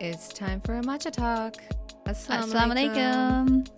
[0.00, 1.56] It's time for a matcha talk.
[2.06, 3.68] Assalamualaikum.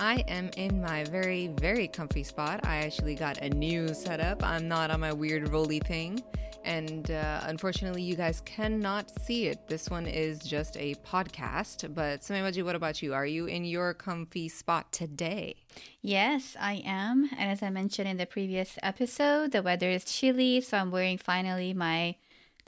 [0.00, 2.66] I am in my very, very comfy spot.
[2.66, 4.42] I actually got a new setup.
[4.44, 6.22] I'm not on my weird roly thing.
[6.64, 9.66] And uh, unfortunately, you guys cannot see it.
[9.68, 11.92] This one is just a podcast.
[11.94, 13.14] But Samemaji, what about you?
[13.14, 15.56] Are you in your comfy spot today?
[16.00, 17.30] Yes, I am.
[17.36, 21.18] And as I mentioned in the previous episode, the weather is chilly, so I'm wearing
[21.18, 22.16] finally my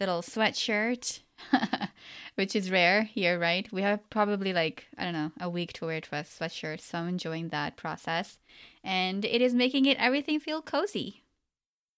[0.00, 1.20] little sweatshirt,
[2.34, 3.70] which is rare here, right?
[3.72, 6.98] We have probably like, I don't know, a week to wear to a sweatshirt, so
[6.98, 8.38] I'm enjoying that process.
[8.82, 11.24] And it is making it everything feel cozy.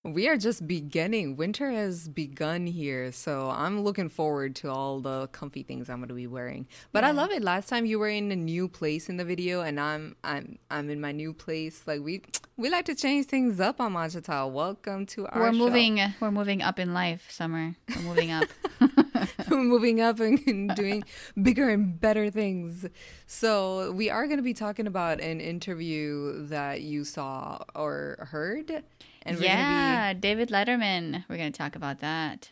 [0.06, 1.34] We are just beginning.
[1.34, 6.09] Winter has begun here, so I'm looking forward to all the comfy things I'm going
[6.09, 6.68] to be wearing.
[6.93, 7.09] But yeah.
[7.09, 7.43] I love it.
[7.43, 10.91] Last time you were in a new place in the video, and I'm I'm I'm
[10.91, 11.82] in my new place.
[11.87, 12.23] Like we
[12.57, 15.41] we like to change things up on Matcha Welcome to our.
[15.41, 15.59] We're show.
[15.59, 16.01] moving.
[16.20, 17.74] We're moving up in life, Summer.
[17.88, 18.45] We're moving up.
[19.51, 21.04] moving up and doing
[21.41, 22.87] bigger and better things.
[23.27, 28.82] So we are going to be talking about an interview that you saw or heard
[29.23, 30.21] and yeah, be...
[30.21, 31.24] David Letterman.
[31.29, 32.51] We're going to talk about that.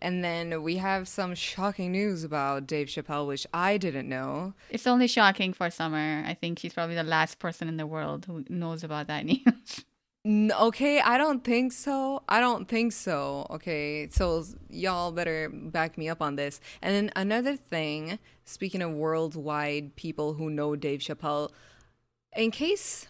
[0.00, 4.54] And then we have some shocking news about Dave Chappelle, which I didn't know.
[4.68, 6.24] It's only shocking for Summer.
[6.26, 9.84] I think she's probably the last person in the world who knows about that news.
[10.26, 12.22] Okay, I don't think so.
[12.28, 13.46] I don't think so.
[13.50, 16.60] Okay, so y'all better back me up on this.
[16.80, 21.50] And then another thing, speaking of worldwide people who know Dave Chappelle,
[22.34, 23.08] in case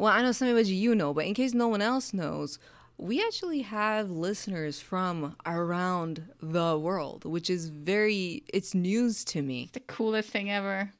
[0.00, 2.58] well, I know some of you know, but in case no one else knows,
[2.96, 9.64] we actually have listeners from around the world, which is very, it's news to me.
[9.64, 10.94] It's the coolest thing ever.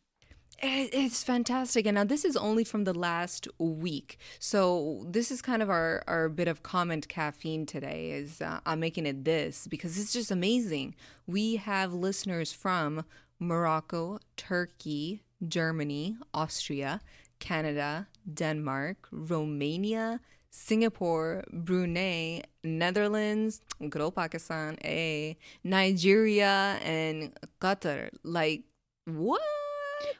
[0.63, 1.87] It's fantastic.
[1.87, 4.19] And now this is only from the last week.
[4.39, 8.81] So this is kind of our, our bit of comment caffeine today is uh, I'm
[8.81, 10.95] making it this because it's just amazing.
[11.27, 13.05] We have listeners from
[13.39, 17.01] Morocco, Turkey, Germany, Austria,
[17.39, 20.21] Canada, Denmark, Romania,
[20.51, 28.11] Singapore, Brunei, Netherlands, good old Pakistan, a Nigeria, and Qatar.
[28.23, 28.65] Like,
[29.07, 29.41] what?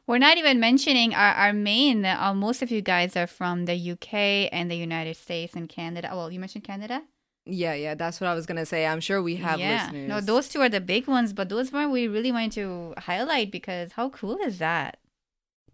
[0.07, 2.05] We're not even mentioning our, our main.
[2.05, 6.11] Uh, most of you guys are from the UK and the United States and Canada.
[6.13, 7.03] Well, you mentioned Canada?
[7.47, 8.87] Yeah, yeah, that's what I was gonna say.
[8.87, 9.85] I'm sure we have yeah.
[9.85, 10.09] listeners.
[10.09, 13.51] No, those two are the big ones, but those one we really wanted to highlight
[13.51, 14.99] because how cool is that?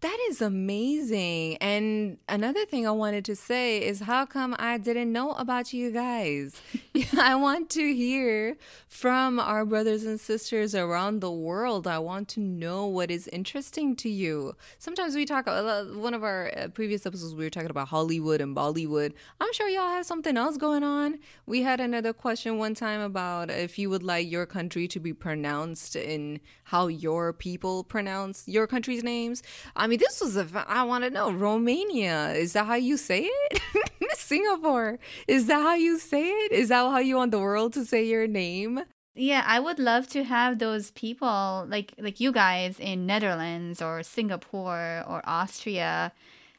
[0.01, 1.57] That is amazing.
[1.57, 5.89] And another thing I wanted to say is how come I didn't know about you
[5.91, 6.61] guys?
[7.19, 8.57] I want to hear
[8.87, 11.87] from our brothers and sisters around the world.
[11.87, 14.55] I want to know what is interesting to you.
[14.79, 18.41] Sometimes we talk, uh, one of our uh, previous episodes, we were talking about Hollywood
[18.41, 19.13] and Bollywood.
[19.39, 21.19] I'm sure y'all have something else going on.
[21.45, 25.13] We had another question one time about if you would like your country to be
[25.13, 29.43] pronounced in how your people pronounce your country's names.
[29.75, 30.45] I I mean, this was a.
[30.67, 32.33] I want to know Romania.
[32.33, 33.61] Is that how you say it?
[34.17, 34.99] Singapore.
[35.29, 36.51] Is that how you say it?
[36.51, 38.81] Is that how you want the world to say your name?
[39.15, 44.03] Yeah, I would love to have those people like like you guys in Netherlands or
[44.03, 46.11] Singapore or Austria.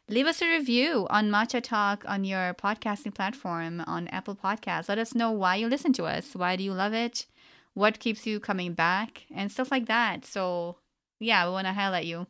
[0.09, 4.89] Leave us a review on Matcha Talk on your podcasting platform on Apple Podcasts.
[4.89, 6.35] Let us know why you listen to us.
[6.35, 7.27] Why do you love it?
[7.75, 9.27] What keeps you coming back?
[9.31, 10.25] And stuff like that.
[10.25, 10.79] So,
[11.21, 12.27] yeah, we want to highlight you.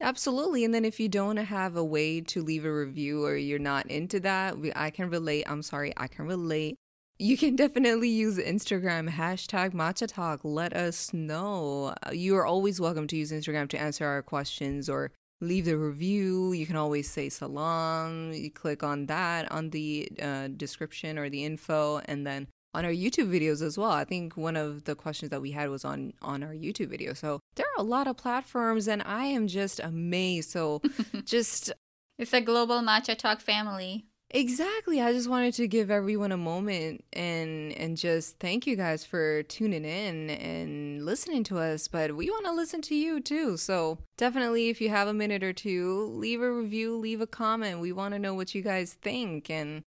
[0.00, 0.64] Absolutely.
[0.64, 3.86] And then if you don't have a way to leave a review or you're not
[3.86, 5.44] into that, we, I can relate.
[5.46, 6.78] I'm sorry, I can relate.
[7.18, 10.40] You can definitely use Instagram hashtag matcha talk.
[10.42, 11.94] Let us know.
[12.12, 15.12] You are always welcome to use Instagram to answer our questions or
[15.42, 16.52] leave the review.
[16.52, 18.32] You can always say salam.
[18.32, 22.90] You click on that on the uh, description or the info, and then on our
[22.90, 23.90] YouTube videos as well.
[23.90, 27.14] I think one of the questions that we had was on on our YouTube video.
[27.14, 30.50] So there are a lot of platforms and I am just amazed.
[30.50, 30.82] So
[31.24, 31.72] just
[32.18, 34.06] it's a global matcha talk family.
[34.32, 35.00] Exactly.
[35.00, 39.42] I just wanted to give everyone a moment and and just thank you guys for
[39.44, 43.56] tuning in and listening to us, but we want to listen to you too.
[43.56, 47.80] So, definitely if you have a minute or two, leave a review, leave a comment.
[47.80, 49.82] We want to know what you guys think and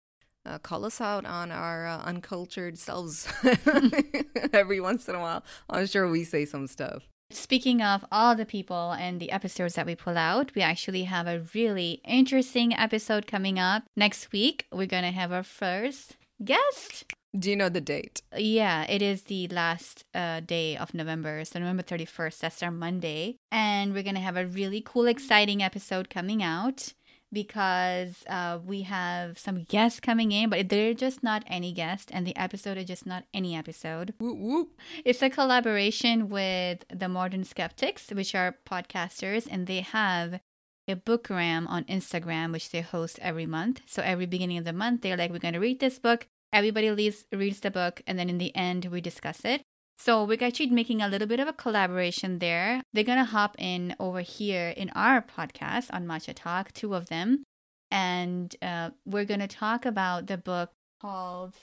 [0.45, 3.27] uh, call us out on our uh, uncultured selves
[4.53, 5.43] every once in a while.
[5.69, 7.03] I'm sure we say some stuff.
[7.31, 11.25] Speaking of all the people and the episodes that we pull out, we actually have
[11.25, 14.67] a really interesting episode coming up next week.
[14.71, 17.05] We're going to have our first guest.
[17.35, 18.21] Do you know the date?
[18.37, 21.43] Yeah, it is the last uh, day of November.
[21.45, 23.37] So, November 31st, that's our Monday.
[23.51, 26.93] And we're going to have a really cool, exciting episode coming out
[27.33, 32.25] because uh, we have some guests coming in, but they're just not any guest, and
[32.25, 34.13] the episode is just not any episode.
[34.19, 34.79] Whoop, whoop.
[35.03, 40.39] It's a collaboration with the Modern Skeptics, which are podcasters, and they have
[40.87, 43.81] a bookram on Instagram, which they host every month.
[43.85, 46.89] So every beginning of the month, they're like, "We're going to read this book." Everybody
[46.89, 49.63] reads reads the book, and then in the end, we discuss it.
[49.97, 52.81] So we're actually making a little bit of a collaboration there.
[52.93, 57.43] They're gonna hop in over here in our podcast on Matcha Talk, two of them,
[57.89, 61.55] and uh, we're gonna talk about the book called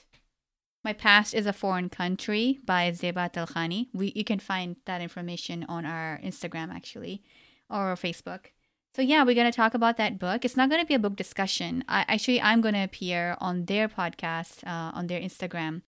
[0.83, 3.89] "My Past Is a Foreign Country" by Zeba Talkhani.
[3.93, 7.21] We you can find that information on our Instagram actually,
[7.69, 8.47] or Facebook.
[8.95, 10.43] So yeah, we're gonna talk about that book.
[10.43, 11.83] It's not gonna be a book discussion.
[11.87, 15.83] I actually I'm gonna appear on their podcast uh, on their Instagram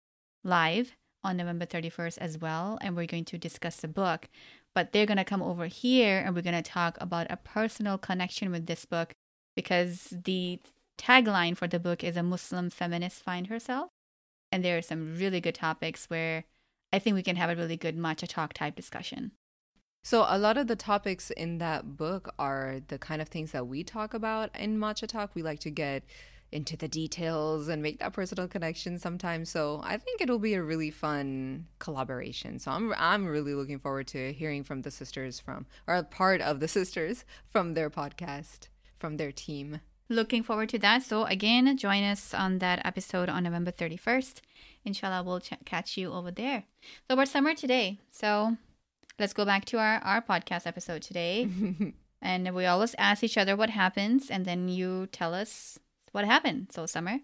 [0.44, 4.28] live on November 31st as well, and we're going to discuss the book.
[4.74, 7.98] But they're going to come over here and we're going to talk about a personal
[7.98, 9.14] connection with this book
[9.56, 10.60] because the
[10.98, 13.90] tagline for the book is A Muslim Feminist Find Herself.
[14.52, 16.46] And there are some really good topics where
[16.94, 19.32] I think we can have a really good matcha talk type discussion.
[20.04, 23.68] So, a lot of the topics in that book are the kind of things that
[23.68, 25.36] we talk about in Matcha Talk.
[25.36, 26.04] We like to get
[26.52, 29.50] into the details and make that personal connection sometimes.
[29.50, 32.60] So I think it'll be a really fun collaboration.
[32.60, 36.60] So I'm I'm really looking forward to hearing from the sisters from or part of
[36.60, 38.68] the sisters from their podcast,
[39.00, 39.80] from their team.
[40.10, 41.04] Looking forward to that.
[41.04, 44.42] So again, join us on that episode on November 31st.
[44.84, 46.66] Inshallah, we'll ch- catch you over there.
[47.10, 48.00] So we're summer today.
[48.12, 48.58] So
[49.18, 51.48] let's go back to our, our podcast episode today.
[52.22, 55.80] and we always ask each other what happens, and then you tell us
[56.12, 56.68] what happened?
[56.72, 57.20] So, Summer,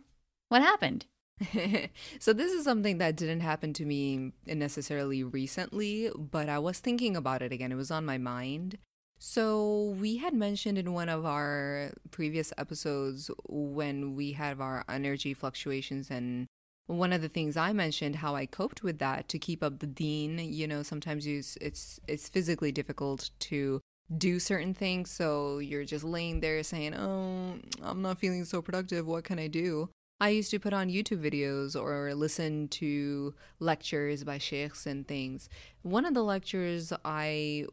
[0.50, 1.06] what happened?
[2.20, 7.16] so this is something that didn't happen to me necessarily recently, but I was thinking
[7.16, 7.72] about it again.
[7.72, 8.78] It was on my mind.
[9.20, 15.34] So we had mentioned in one of our previous episodes when we had our energy
[15.34, 16.48] fluctuations and
[16.86, 19.88] one of the things I mentioned how I coped with that to keep up the
[19.88, 23.82] deen, you know, sometimes you, it's it's physically difficult to
[24.16, 25.12] do certain things.
[25.12, 29.08] So you're just laying there saying, Oh, I'm not feeling so productive.
[29.08, 29.90] What can I do?
[30.20, 35.48] I used to put on YouTube videos or listen to lectures by sheikhs and things.
[35.84, 37.66] One of the lectures I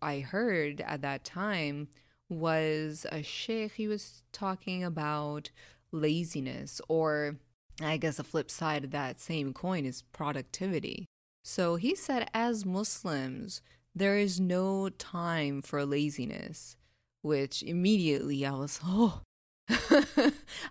[0.00, 1.88] I heard at that time
[2.30, 3.72] was a sheikh.
[3.72, 5.50] He was talking about
[5.90, 7.36] laziness, or
[7.82, 11.04] I guess the flip side of that same coin is productivity.
[11.44, 13.60] So he said, as Muslims,
[13.94, 16.76] there is no time for laziness,
[17.22, 19.20] which immediately I was, oh,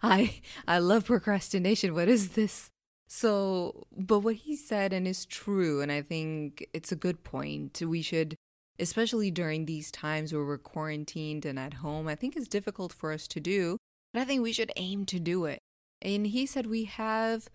[0.03, 1.93] I I love procrastination.
[1.93, 2.69] What is this?
[3.07, 7.81] So, but what he said and is true, and I think it's a good point.
[7.85, 8.35] We should,
[8.79, 13.11] especially during these times where we're quarantined and at home, I think it's difficult for
[13.11, 13.77] us to do,
[14.13, 15.59] but I think we should aim to do it.
[16.01, 17.49] And he said we have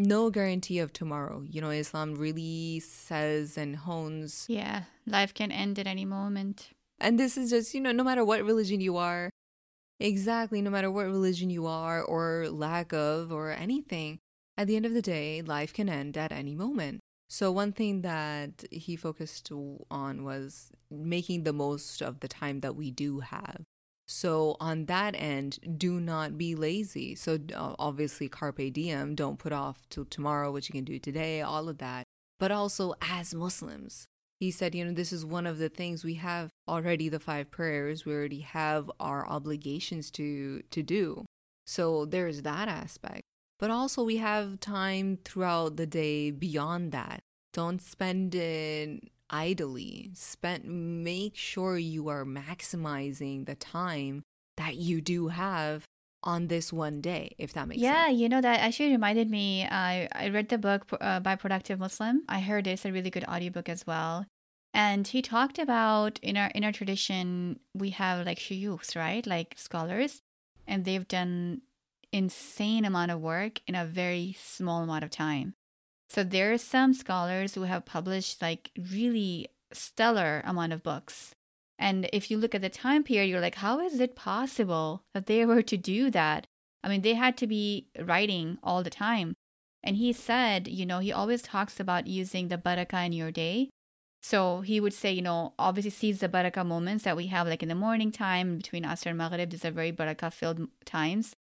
[0.00, 1.44] no guarantee of tomorrow.
[1.48, 4.46] You know, Islam really says and hones.
[4.48, 6.70] Yeah, life can end at any moment.
[6.98, 9.30] And this is just, you know, no matter what religion you are,
[9.98, 14.18] exactly, no matter what religion you are or lack of or anything,
[14.56, 17.00] at the end of the day, life can end at any moment.
[17.28, 19.52] So, one thing that he focused
[19.90, 23.62] on was making the most of the time that we do have.
[24.12, 27.14] So, on that end, do not be lazy.
[27.14, 31.68] So, obviously, carpe diem, don't put off till tomorrow what you can do today, all
[31.68, 32.02] of that.
[32.40, 34.08] But also, as Muslims,
[34.40, 37.52] he said, you know, this is one of the things we have already the five
[37.52, 38.04] prayers.
[38.04, 41.24] We already have our obligations to to do.
[41.66, 43.22] So there's that aspect.
[43.60, 47.20] But also we have time throughout the day beyond that.
[47.52, 50.10] Don't spend it idly.
[50.14, 50.64] Spend
[51.04, 54.22] make sure you are maximizing the time
[54.56, 55.84] that you do have
[56.22, 58.12] on this one day, if that makes yeah, sense.
[58.12, 59.64] Yeah, you know, that actually reminded me.
[59.64, 62.22] I, I read the book uh, by Productive Muslim.
[62.28, 64.26] I heard it's a really good audiobook as well.
[64.72, 69.26] And he talked about in our in our tradition we have like shuyukhs, right?
[69.26, 70.20] Like scholars,
[70.66, 71.62] and they've done
[72.12, 75.54] insane amount of work in a very small amount of time.
[76.10, 81.34] So there are some scholars who have published like really stellar amount of books.
[81.78, 85.26] And if you look at the time period, you're like, how is it possible that
[85.26, 86.46] they were to do that?
[86.82, 89.34] I mean, they had to be writing all the time.
[89.82, 93.70] And he said, you know, he always talks about using the barakah in your day.
[94.22, 97.62] So he would say, you know, obviously seize the barakah moments that we have like
[97.62, 99.48] in the morning time between Asr and Maghrib.
[99.48, 101.32] These are very barakah filled times.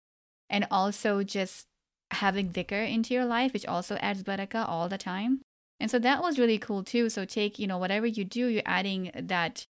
[0.49, 1.65] And also just
[2.11, 5.41] having dhikr into your life, which also adds barakah all the time.
[5.79, 7.09] And so that was really cool too.
[7.09, 9.65] So take, you know, whatever you do, you're adding that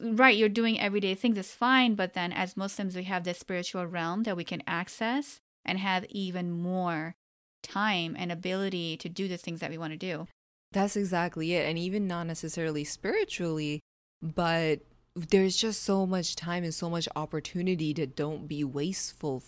[0.00, 3.86] right, you're doing everyday things is fine, but then as Muslims, we have this spiritual
[3.86, 7.14] realm that we can access and have even more
[7.62, 10.26] time and ability to do the things that we want to do.
[10.72, 11.68] That's exactly it.
[11.68, 13.80] And even not necessarily spiritually,
[14.20, 14.80] but
[15.14, 19.42] there's just so much time and so much opportunity to don't be wasteful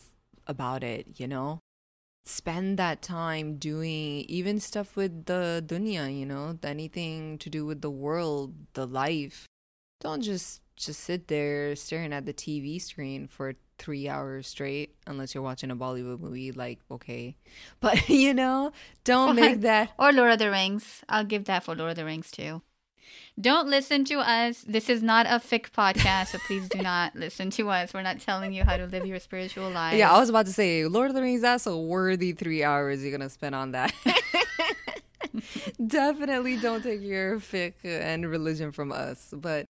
[0.47, 1.61] about it, you know?
[2.27, 7.83] Spend that time doing even stuff with the dunya, you know, anything to do with
[7.83, 9.47] the world, the life.
[10.01, 15.35] Don't just just sit there staring at the TV screen for 3 hours straight unless
[15.35, 17.37] you're watching a Bollywood movie like okay.
[17.81, 18.73] But you know,
[19.05, 21.03] don't make that Or Lord of the Rings.
[21.09, 22.63] I'll give that for Lord of the Rings too.
[23.41, 24.65] Don't listen to us.
[24.67, 27.93] This is not a fiqh podcast, so please do not listen to us.
[27.93, 29.99] We're not telling you how to live your spiritual life.
[29.99, 33.03] Yeah, I was about to say, Lord of the Rings, that's a worthy three hours
[33.03, 33.93] you're going to spend on that.
[35.87, 39.35] Definitely don't take your fiqh and religion from us.
[39.37, 39.67] But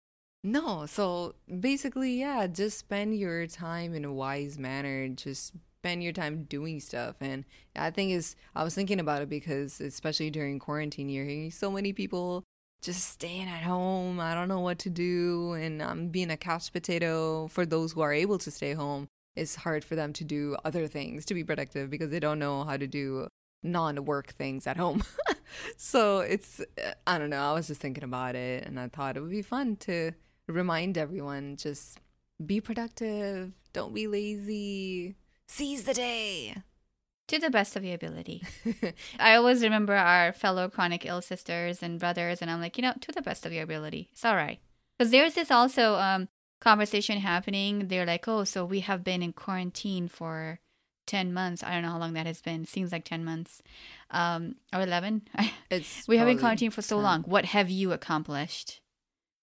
[0.43, 5.07] no, so basically, yeah, just spend your time in a wise manner.
[5.09, 7.15] Just spend your time doing stuff.
[7.21, 7.45] And
[7.75, 11.71] I think is I was thinking about it because especially during quarantine, you're hearing so
[11.71, 12.43] many people
[12.81, 14.19] just staying at home.
[14.19, 15.53] I don't know what to do.
[15.53, 19.07] And I'm being a couch potato for those who are able to stay home.
[19.35, 22.63] It's hard for them to do other things to be productive because they don't know
[22.63, 23.27] how to do
[23.63, 25.03] non work things at home.
[25.77, 26.61] so it's,
[27.07, 27.41] I don't know.
[27.41, 30.11] I was just thinking about it and I thought it would be fun to
[30.47, 31.99] remind everyone just
[32.45, 35.15] be productive, don't be lazy,
[35.47, 36.55] seize the day.
[37.31, 38.43] To the best of your ability.
[39.19, 42.93] I always remember our fellow chronic ill sisters and brothers, and I'm like, you know,
[42.99, 44.09] to the best of your ability.
[44.11, 44.59] It's all right.
[44.97, 46.27] Because there's this also um,
[46.59, 47.87] conversation happening.
[47.87, 50.59] They're like, oh, so we have been in quarantine for
[51.07, 51.63] 10 months.
[51.63, 52.65] I don't know how long that has been.
[52.65, 53.61] Seems like 10 months
[54.09, 55.21] um, or 11.
[55.69, 57.03] It's we have been quarantined for so 10.
[57.03, 57.21] long.
[57.23, 58.81] What have you accomplished?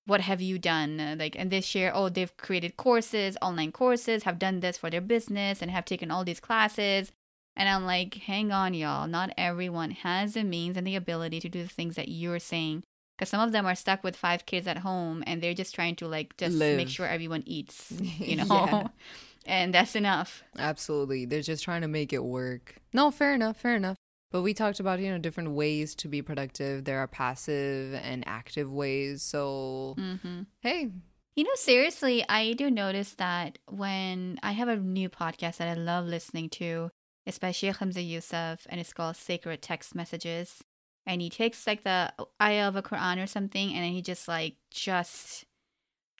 [0.05, 1.01] What have you done?
[1.01, 4.91] Uh, Like, and this year, oh, they've created courses, online courses, have done this for
[4.91, 7.13] their business, and have taken all these classes.
[7.59, 9.07] And I'm like, hang on, y'all.
[9.09, 12.85] Not everyone has the means and the ability to do the things that you're saying.
[13.17, 15.97] Because some of them are stuck with five kids at home and they're just trying
[15.97, 18.45] to, like, just make sure everyone eats, you know?
[18.49, 18.89] Yeah.
[19.47, 20.43] And that's enough.
[20.59, 21.25] Absolutely.
[21.25, 22.75] They're just trying to make it work.
[22.93, 23.97] No, fair enough, fair enough.
[24.31, 26.85] But we talked about, you know, different ways to be productive.
[26.85, 29.23] There are passive and active ways.
[29.23, 30.91] So, hmm hey,
[31.35, 35.75] You know, seriously, I do notice that when I have a new podcast that I
[35.81, 36.91] love listening to,
[37.29, 40.65] it's by Sheikh Hamza Yusuf, and it's called Sacred Text Messages.
[41.07, 44.27] And he takes like the ayah of a Quran or something, and then he just
[44.29, 45.45] like just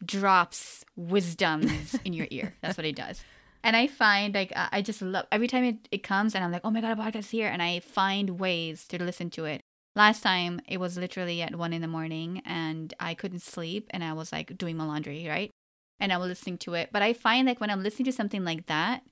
[0.05, 2.55] drops wisdoms in your ear.
[2.61, 3.25] That's what he does.
[3.65, 6.53] And I find like I I just love every time it, it comes, and I'm
[6.53, 9.63] like, oh my god, a podcast here, and I find ways to listen to it.
[9.97, 14.05] Last time it was literally at one in the morning, and I couldn't sleep, and
[14.05, 15.51] I was like doing my laundry, right?
[16.01, 16.91] And I was listening to it.
[16.93, 19.03] But I find like when I'm listening to something like that,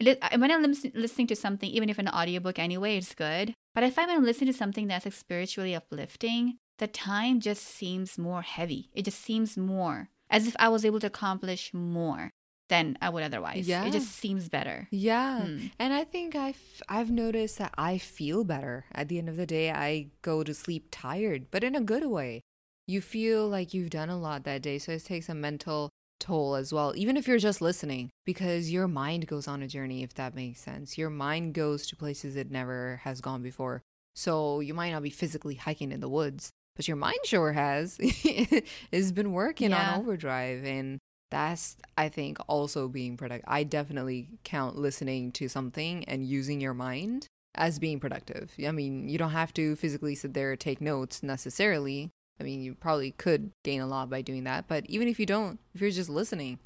[0.00, 0.62] when I'm
[0.94, 3.54] listening to something, even if an audiobook anyway, it's good.
[3.74, 7.62] But I find when I'm listening to something that's like spiritually uplifting, the time just
[7.62, 8.90] seems more heavy.
[8.94, 12.30] It just seems more as if I was able to accomplish more
[12.68, 13.66] than I would otherwise.
[13.68, 13.84] Yeah.
[13.84, 14.86] It just seems better.
[14.92, 15.42] yeah.
[15.42, 15.66] Hmm.
[15.78, 18.86] And I think I've, I've noticed that I feel better.
[18.92, 22.06] At the end of the day, I go to sleep tired, but in a good
[22.06, 22.42] way.
[22.86, 24.78] You feel like you've done a lot that day.
[24.78, 25.90] So it takes a mental
[26.20, 30.02] toll as well, even if you're just listening, because your mind goes on a journey,
[30.02, 30.96] if that makes sense.
[30.96, 33.82] Your mind goes to places it never has gone before.
[34.14, 37.96] So you might not be physically hiking in the woods, but your mind sure has.
[38.00, 39.94] it's been working Yeah.
[39.94, 40.64] on overdrive.
[40.64, 40.98] And
[41.30, 43.48] that's, I think, also being productive.
[43.48, 48.52] I definitely count listening to something and using your mind as being productive.
[48.66, 52.10] I mean, you don't have to physically sit there take notes necessarily.
[52.40, 55.26] I mean, you probably could gain a lot by doing that, but even if you
[55.26, 56.58] don't, if you're just listening,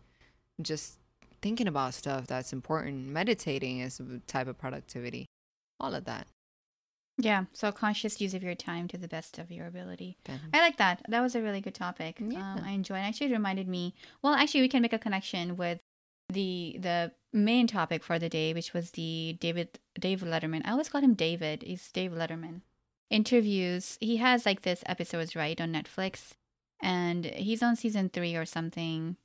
[0.62, 0.98] just
[1.42, 5.26] thinking about stuff that's important, meditating is a type of productivity.
[5.80, 6.28] All of that.
[7.18, 7.44] Yeah.
[7.52, 10.16] So conscious use of your time to the best of your ability.
[10.52, 11.02] I like that.
[11.08, 12.16] That was a really good topic.
[12.20, 12.54] Yeah.
[12.54, 12.98] Um, I enjoyed.
[12.98, 13.94] It actually reminded me.
[14.22, 15.80] Well, actually, we can make a connection with
[16.28, 20.62] the the main topic for the day, which was the David Dave Letterman.
[20.64, 21.62] I always call him David.
[21.62, 22.62] He's Dave Letterman.
[23.14, 23.96] Interviews.
[24.00, 26.32] He has like this episodes right on Netflix,
[26.82, 29.16] and he's on season three or something.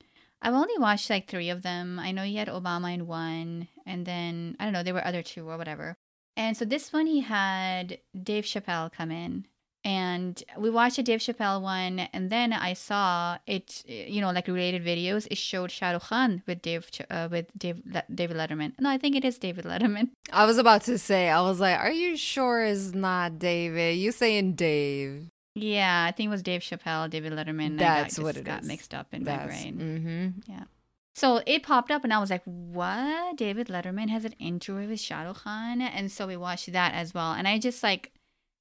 [0.43, 1.97] I've only watched like three of them.
[1.97, 5.23] I know he had Obama in one, and then I don't know there were other
[5.23, 5.97] two or whatever.
[6.37, 9.47] And so this one he had Dave Chappelle come in.
[9.89, 14.47] And we watched a Dave Chappelle one, and then I saw it, you know, like
[14.47, 15.27] related videos.
[15.31, 18.73] It showed Shah Rukh Khan with Dave, uh, with Dave, Le- David Letterman.
[18.79, 20.09] No, I think it is David Letterman.
[20.31, 23.97] I was about to say, I was like, are you sure it's not David?
[23.97, 25.31] You saying Dave?
[25.55, 27.79] Yeah, I think it was Dave Chappelle, David Letterman.
[27.79, 28.67] That's got, what just it got is.
[28.67, 30.43] mixed up in my brain.
[30.45, 30.63] Mm-hmm.
[31.15, 33.37] So it popped up, and I was like, "What?
[33.37, 37.15] David Letterman has an interview with Shah Rukh Khan?" And so we watched that as
[37.15, 37.33] well.
[37.33, 38.13] And I just like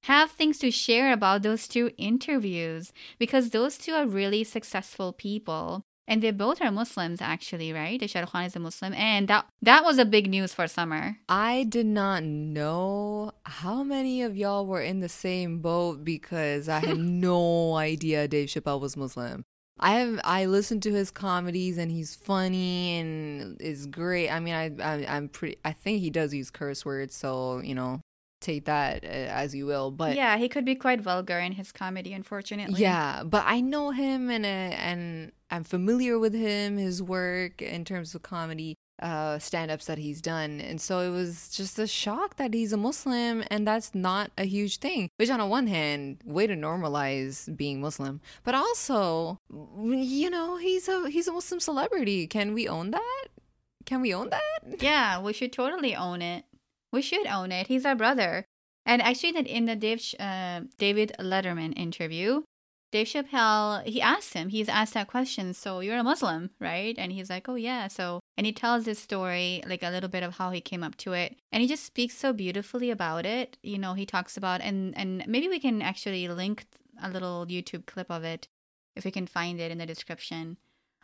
[0.03, 5.83] have things to share about those two interviews because those two are really successful people,
[6.07, 8.01] and they both are Muslims, actually, right?
[8.01, 11.17] Rukh Khan is a Muslim, and that that was a big news for summer.
[11.29, 16.79] I did not know how many of y'all were in the same boat because I
[16.79, 16.97] had
[17.29, 19.43] no idea Dave Chappelle was Muslim.
[19.79, 24.29] I have I listened to his comedies and he's funny and is great.
[24.29, 25.57] I mean, I, I I'm pretty.
[25.63, 28.01] I think he does use curse words, so you know,
[28.39, 29.91] take that uh, as you will.
[29.91, 32.81] But yeah, he could be quite vulgar in his comedy, unfortunately.
[32.81, 37.83] yeah, but I know him and uh, and I'm familiar with him, his work in
[37.83, 42.35] terms of comedy, uh, stand-ups that he's done, and so it was just a shock
[42.35, 45.09] that he's a Muslim, and that's not a huge thing.
[45.17, 50.87] Which, on the one hand, way to normalize being Muslim, but also, you know, he's
[50.87, 52.27] a he's a Muslim celebrity.
[52.27, 53.25] Can we own that?
[53.85, 54.81] Can we own that?
[54.81, 56.45] Yeah, we should totally own it.
[56.91, 57.67] We should own it.
[57.67, 58.45] He's our brother.
[58.85, 62.43] And actually, that in the Dave, uh, David Letterman interview,
[62.91, 66.95] Dave Chappelle, he asked him, he's asked that question, so you're a Muslim, right?
[66.97, 67.87] And he's like, oh, yeah.
[67.87, 70.95] So, and he tells this story, like a little bit of how he came up
[70.97, 71.35] to it.
[71.51, 73.57] And he just speaks so beautifully about it.
[73.61, 76.65] You know, he talks about, and, and maybe we can actually link
[77.01, 78.47] a little YouTube clip of it
[78.95, 80.57] if we can find it in the description.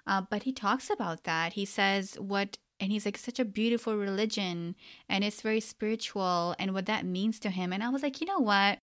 [0.08, 1.54] Uh, but he talks about that.
[1.54, 4.76] He says what, and he's like, such a beautiful religion
[5.10, 7.72] and it's very spiritual and what that means to him.
[7.74, 8.80] And I was like, you know what?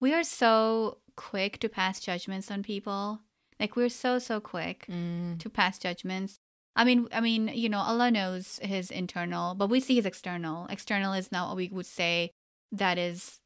[0.00, 3.20] We are so quick to pass judgments on people.
[3.60, 5.38] Like we're so so quick Mm.
[5.40, 6.36] to pass judgments.
[6.74, 10.66] I mean, I mean, you know, Allah knows his internal, but we see his external.
[10.68, 12.30] External is not what we would say
[12.72, 13.38] that is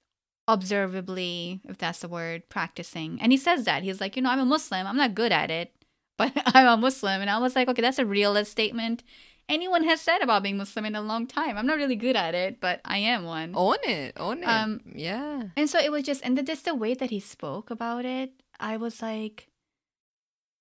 [0.48, 3.20] observably, if that's the word, practicing.
[3.20, 3.82] And he says that.
[3.82, 4.86] He's like, you know, I'm a Muslim.
[4.86, 5.72] I'm not good at it,
[6.18, 7.20] but I'm a Muslim.
[7.20, 9.02] And I was like, okay, that's a realist statement.
[9.48, 11.56] Anyone has said about being Muslim in a long time.
[11.56, 13.52] I'm not really good at it, but I am one.
[13.54, 14.48] Own it, own it.
[14.48, 15.44] Um, yeah.
[15.56, 18.32] And so it was just, and the, just the way that he spoke about it,
[18.58, 19.48] I was like,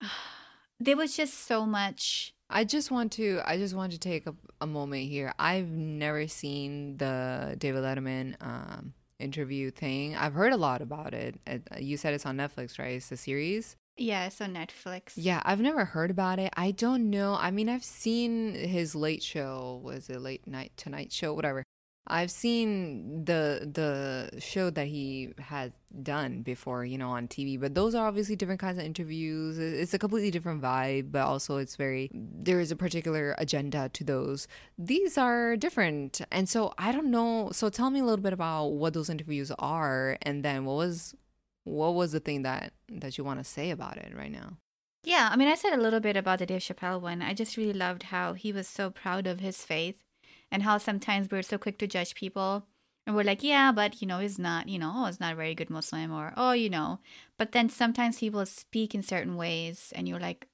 [0.79, 2.33] there was just so much.
[2.47, 5.33] I just want to I just want to take a, a moment here.
[5.39, 10.15] I've never seen the David Letterman um, interview thing.
[10.15, 11.39] I've heard a lot about it.
[11.47, 11.63] it.
[11.79, 12.93] You said it's on Netflix, right?
[12.97, 13.75] It's a series.
[13.97, 15.13] Yeah, it's on Netflix.
[15.15, 16.53] Yeah, I've never heard about it.
[16.57, 17.37] I don't know.
[17.39, 19.79] I mean, I've seen his late show.
[19.83, 21.33] Was it late night tonight show?
[21.33, 21.63] Whatever.
[22.07, 25.71] I've seen the the show that he has
[26.03, 27.59] done before, you know, on TV.
[27.59, 29.57] But those are obviously different kinds of interviews.
[29.57, 34.03] It's a completely different vibe, but also it's very there is a particular agenda to
[34.03, 34.47] those.
[34.77, 37.49] These are different, and so I don't know.
[37.53, 41.15] So tell me a little bit about what those interviews are, and then what was
[41.65, 44.57] what was the thing that that you want to say about it right now?
[45.03, 47.21] Yeah, I mean, I said a little bit about the Dave Chappelle one.
[47.21, 50.03] I just really loved how he was so proud of his faith
[50.51, 52.65] and how sometimes we're so quick to judge people.
[53.05, 55.35] And we're like, yeah, but, you know, he's not, you know, oh, he's not a
[55.35, 56.99] very good Muslim or, oh, you know.
[57.37, 60.47] But then sometimes people speak in certain ways and you're like,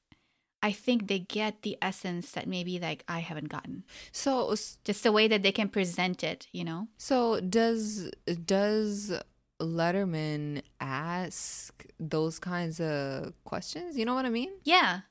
[0.61, 3.83] I think they get the essence that maybe like I haven't gotten.
[4.11, 6.87] So Just the way that they can present it, you know?
[6.97, 8.11] So does
[8.45, 9.13] does
[9.61, 13.97] Letterman ask those kinds of questions?
[13.97, 14.51] You know what I mean?
[14.63, 15.01] Yeah.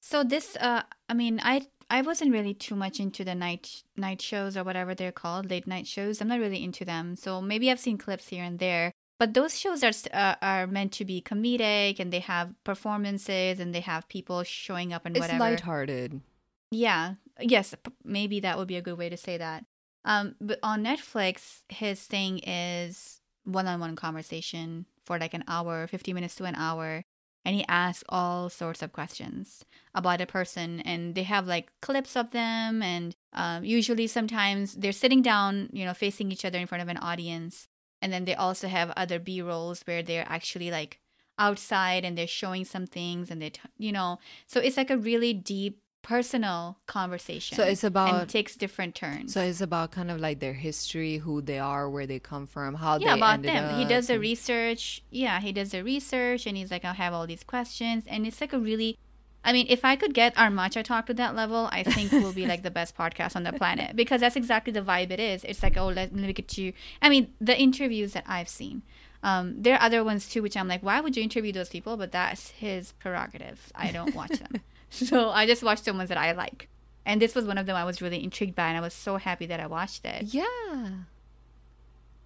[0.00, 4.20] So this uh I mean I I wasn't really too much into the night night
[4.20, 6.20] shows or whatever they're called, late night shows.
[6.20, 7.16] I'm not really into them.
[7.16, 8.92] So maybe I've seen clips here and there.
[9.18, 13.74] But those shows are uh, are meant to be comedic and they have performances and
[13.74, 15.44] they have people showing up and It's whatever.
[15.52, 16.20] It's lighthearted.
[16.70, 17.14] Yeah.
[17.40, 19.64] Yes, p- maybe that would be a good way to say that.
[20.04, 26.34] Um but on Netflix his thing is one-on-one conversation for like an hour, 50 minutes
[26.36, 27.04] to an hour
[27.44, 32.16] and he asks all sorts of questions about a person and they have like clips
[32.16, 36.66] of them and um, usually sometimes they're sitting down you know facing each other in
[36.66, 37.68] front of an audience
[38.00, 41.00] and then they also have other b-rolls where they're actually like
[41.38, 44.96] outside and they're showing some things and they t- you know so it's like a
[44.96, 49.32] really deep personal conversation So it's and about it takes different turns.
[49.32, 52.74] So it's about kind of like their history, who they are, where they come from,
[52.74, 53.78] how yeah they about them.
[53.78, 55.02] He does the research.
[55.10, 58.04] Yeah he does the research and he's like i have all these questions.
[58.06, 58.98] And it's like a really
[59.44, 62.32] i mean if i could get our matcha talk to that level i think we'll
[62.32, 65.44] be like the best podcast on the planet because that's exactly the vibe it is.
[65.44, 68.82] It's like oh let, let me get you i mean the interviews that i've seen
[69.22, 71.96] um, there are other ones too which i'm like why would you interview those people?
[71.96, 73.72] But that's his prerogative.
[73.74, 74.60] I don't watch them
[74.94, 76.68] so i just watched the ones that i like
[77.04, 79.16] and this was one of them i was really intrigued by and i was so
[79.16, 80.90] happy that i watched it Yeah.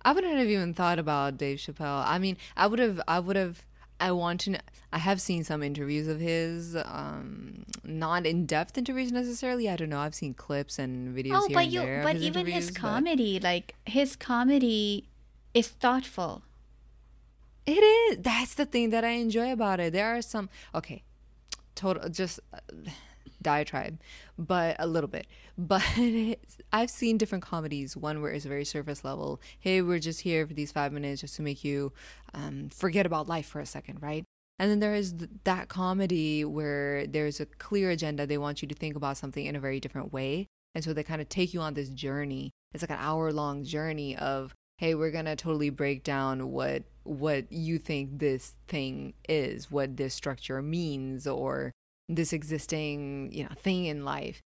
[0.02, 2.04] I wouldn't have even thought about Dave Chappelle.
[2.06, 3.64] I mean, I would have I would have
[4.00, 4.60] I want to know.
[4.92, 9.68] I have seen some interviews of his, um, not in depth interviews necessarily.
[9.68, 9.98] I don't know.
[9.98, 11.32] I've seen clips and videos.
[11.42, 14.14] Oh, here but and you, there but his even his interviews, but comedy, like his
[14.14, 15.08] comedy,
[15.52, 16.42] is thoughtful.
[17.66, 18.18] It is.
[18.22, 19.92] That's the thing that I enjoy about it.
[19.92, 20.48] There are some.
[20.74, 21.02] Okay,
[21.78, 22.58] total just uh,
[23.40, 24.00] diatribe,
[24.36, 25.26] but a little bit.
[25.56, 25.84] But
[26.72, 27.96] I've seen different comedies.
[27.96, 29.40] One where it's very surface level.
[29.60, 31.92] Hey, we're just here for these five minutes just to make you
[32.34, 34.24] um, forget about life for a second, right?
[34.58, 38.26] And then there is th- that comedy where there's a clear agenda.
[38.26, 40.46] They want you to think about something in a very different way.
[40.74, 42.50] And so they kind of take you on this journey.
[42.74, 46.84] It's like an hour long journey of, hey, we're going to totally break down what
[47.04, 51.72] what you think this thing is, what this structure means or
[52.08, 54.40] this existing, you know, thing in life.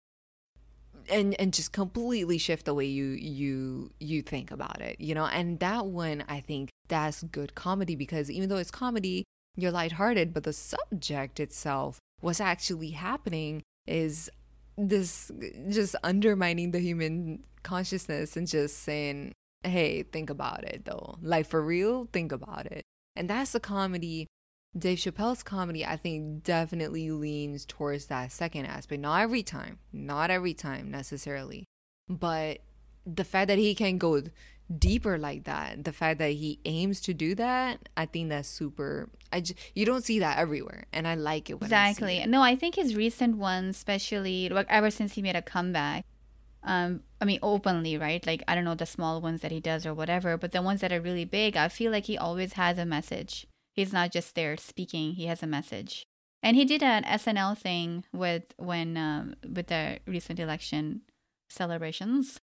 [1.10, 5.26] And and just completely shift the way you you you think about it, you know?
[5.26, 9.24] And that one I think that's good comedy because even though it's comedy,
[9.56, 14.30] you're lighthearted, but the subject itself, what's actually happening is
[14.76, 15.32] this
[15.70, 19.32] just undermining the human consciousness and just saying,
[19.62, 21.18] hey, think about it though.
[21.22, 22.82] Like for real, think about it.
[23.16, 24.26] And that's the comedy.
[24.78, 29.00] Dave Chappelle's comedy, I think, definitely leans towards that second aspect.
[29.00, 31.64] Not every time, not every time necessarily,
[32.08, 32.58] but
[33.06, 34.22] the fact that he can go
[34.76, 39.08] deeper like that, the fact that he aims to do that, I think that's super.
[39.32, 41.54] I just, you don't see that everywhere, and I like it.
[41.54, 42.18] I Exactly.
[42.18, 42.28] it.
[42.28, 46.04] No, I think his recent ones, especially like ever since he made a comeback,
[46.62, 48.24] um, I mean openly, right?
[48.26, 50.80] Like I don't know the small ones that he does or whatever, but the ones
[50.80, 53.46] that are really big, I feel like he always has a message.
[53.74, 56.04] He's not just there speaking; he has a message.
[56.42, 61.02] And he did an SNL thing with when um, with the recent election
[61.48, 62.38] celebrations.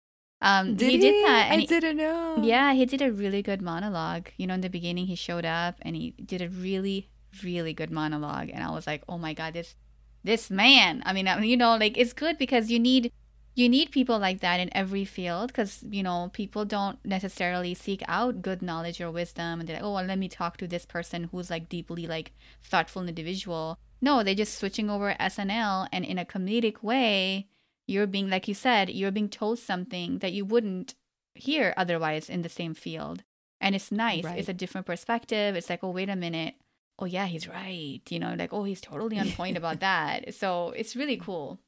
[0.43, 2.37] Um, Did he did that, I he- didn't know.
[2.41, 4.29] yeah, he did a really good monologue.
[4.37, 7.09] You know, in the beginning, he showed up and he did a really,
[7.43, 9.75] really good monologue, and I was like, "Oh my god, this,
[10.23, 13.11] this man!" I mean, you know, like it's good because you need,
[13.53, 18.01] you need people like that in every field because you know people don't necessarily seek
[18.07, 20.85] out good knowledge or wisdom, and they're like, "Oh, well, let me talk to this
[20.85, 22.31] person who's like deeply like
[22.63, 27.47] thoughtful individual." No, they're just switching over SNL, and in a comedic way,
[27.87, 30.95] you're being like you said, you're being told something that you wouldn't
[31.35, 33.23] hear otherwise in the same field.
[33.59, 34.23] And it's nice.
[34.23, 34.39] Right.
[34.39, 35.55] It's a different perspective.
[35.55, 36.55] It's like, oh, wait a minute.
[36.97, 38.01] Oh, yeah, he's right.
[38.09, 40.33] You know, like, oh, he's totally on point about that.
[40.33, 41.59] So it's really cool.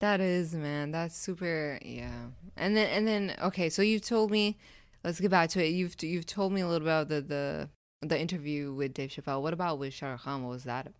[0.00, 0.92] That is, man.
[0.92, 1.78] That's super.
[1.82, 2.26] Yeah.
[2.56, 3.68] And then and then okay.
[3.68, 4.56] So you've told me.
[5.04, 5.68] Let's get back to it.
[5.68, 7.68] You've you've told me a little about the the
[8.02, 9.42] the interview with Dave Chappelle.
[9.42, 10.42] What about with Shah Rukh Khan?
[10.42, 10.92] What was that?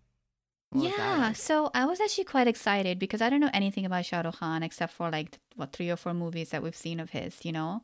[0.71, 1.27] What was that yeah.
[1.27, 1.35] like?
[1.35, 4.63] So I was actually quite excited because I don't know anything about Shah Rukh Khan
[4.63, 7.81] except for like, what, three or four movies that we've seen of his, you know?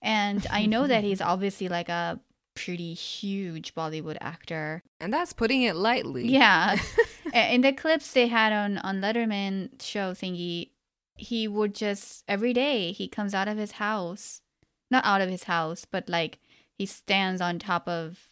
[0.00, 2.20] And I know that he's obviously like a
[2.54, 4.82] pretty huge Bollywood actor.
[5.00, 6.28] And that's putting it lightly.
[6.28, 6.76] Yeah.
[7.52, 10.70] In the clips they had on on Letterman show thingy,
[11.16, 14.42] he would just every day he comes out of his house,
[14.90, 16.38] not out of his house, but like
[16.76, 18.28] he stands on top of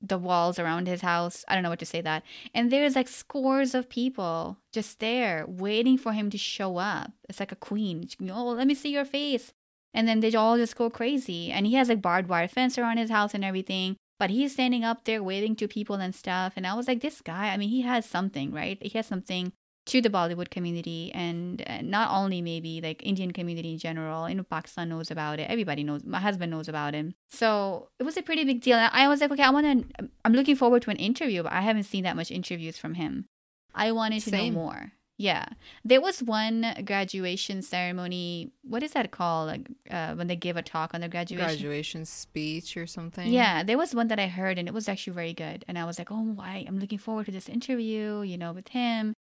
[0.00, 1.44] the walls around his house.
[1.48, 2.22] I don't know what to say that.
[2.54, 7.12] And there's like scores of people just there waiting for him to show up.
[7.28, 8.08] It's like a queen.
[8.30, 9.52] Oh, let me see your face.
[9.92, 11.50] And then they all just go crazy.
[11.50, 13.96] And he has like barbed wire fence around his house and everything.
[14.18, 16.54] But he's standing up there waving to people and stuff.
[16.56, 18.76] And I was like, this guy, I mean, he has something, right?
[18.80, 19.52] He has something
[19.86, 24.28] to the Bollywood community and not only maybe like Indian community in general.
[24.28, 25.48] You know, Pakistan knows about it.
[25.48, 26.04] Everybody knows.
[26.04, 27.14] My husband knows about him.
[27.30, 28.76] So it was a pretty big deal.
[28.76, 31.52] And I was like, okay, I want to, I'm looking forward to an interview, but
[31.52, 33.26] I haven't seen that much interviews from him.
[33.74, 34.52] I wanted to Same.
[34.52, 34.92] know more.
[35.18, 35.46] Yeah.
[35.84, 38.52] There was one graduation ceremony.
[38.62, 39.48] What is that called?
[39.48, 41.46] Like uh, when they give a talk on the graduation.
[41.46, 43.30] Graduation speech or something.
[43.30, 45.64] Yeah, there was one that I heard and it was actually very good.
[45.66, 46.64] And I was like, oh, why?
[46.66, 49.12] I'm looking forward to this interview, you know, with him.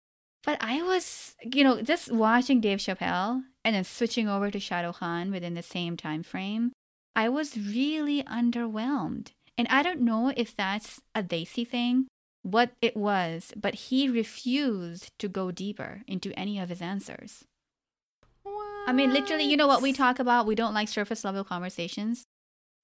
[0.43, 4.99] But I was, you know, just watching Dave Chappelle and then switching over to Rukh
[4.99, 6.71] Khan within the same time frame.
[7.15, 9.31] I was really underwhelmed.
[9.57, 12.07] And I don't know if that's a Desi thing,
[12.51, 17.43] what it was, but he refused to go deeper into any of his answers.
[18.87, 20.47] I mean, literally, you know what we talk about?
[20.47, 22.25] We don't like surface level conversations.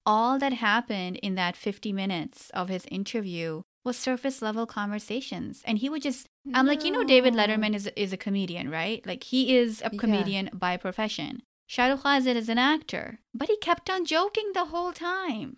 [0.04, 5.62] All that happened in that 50 minutes of his interview was surface level conversations.
[5.64, 9.04] And he would just, I'm like, you know, David Letterman is, is a comedian, right?
[9.06, 9.98] Like, he is a Yeah.
[9.98, 11.42] comedian by profession.
[11.66, 15.56] Shah Rukh Khan is an actor, but he kept on joking the whole time.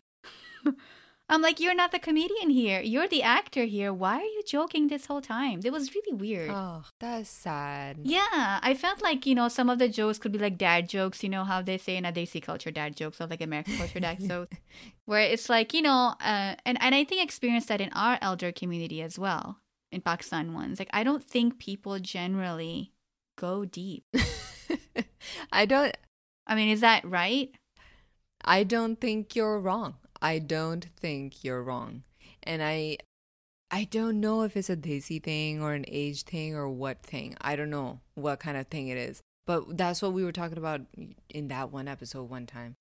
[1.28, 2.80] I'm like, you're not the comedian here.
[2.80, 3.92] You're the actor here.
[3.92, 5.60] Why are you joking this whole time?
[5.64, 6.50] It was really weird.
[6.50, 7.98] Oh, that's sad.
[8.04, 11.24] Yeah, I felt like, you know, some of the jokes could be like dad jokes,
[11.24, 13.98] you know, how they say in a Desi culture dad jokes or like American culture
[13.98, 14.56] dad jokes,
[15.04, 18.18] where it's like, you know, uh, and, and I think I experienced that in our
[18.22, 19.58] elder community as well,
[19.90, 20.78] in Pakistan ones.
[20.78, 22.92] Like, I don't think people generally
[23.36, 24.04] go deep.
[25.52, 25.96] I don't
[26.46, 27.50] I mean, is that right?
[28.44, 29.96] I don't think you're wrong.
[30.26, 32.02] I don't think you're wrong.
[32.42, 32.98] And I
[33.70, 37.36] I don't know if it's a Desi thing or an age thing or what thing.
[37.40, 39.22] I don't know what kind of thing it is.
[39.46, 40.80] But that's what we were talking about
[41.30, 42.74] in that one episode one time.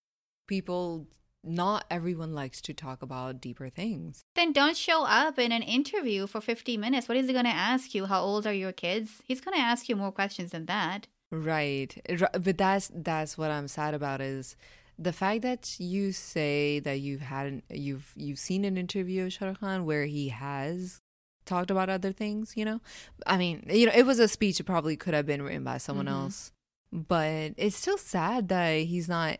[0.47, 1.05] People
[1.43, 4.23] not everyone likes to talk about deeper things.
[4.35, 7.07] Then don't show up in an interview for 50 minutes.
[7.07, 8.07] What is he going to ask you?
[8.07, 9.21] How old are your kids?
[9.23, 11.05] He's going to ask you more questions than that.
[11.31, 11.95] Right.
[12.31, 14.55] But that's that's what I'm sad about is
[14.97, 19.33] the fact that you say that you've had an, you've you've seen an interview of
[19.33, 21.01] Shah Rukh Khan where he has
[21.45, 22.81] talked about other things, you know.
[23.27, 24.59] I mean, you know, it was a speech.
[24.59, 26.15] It probably could have been written by someone mm-hmm.
[26.15, 26.51] else,
[26.91, 29.37] but it's still sad that he's not.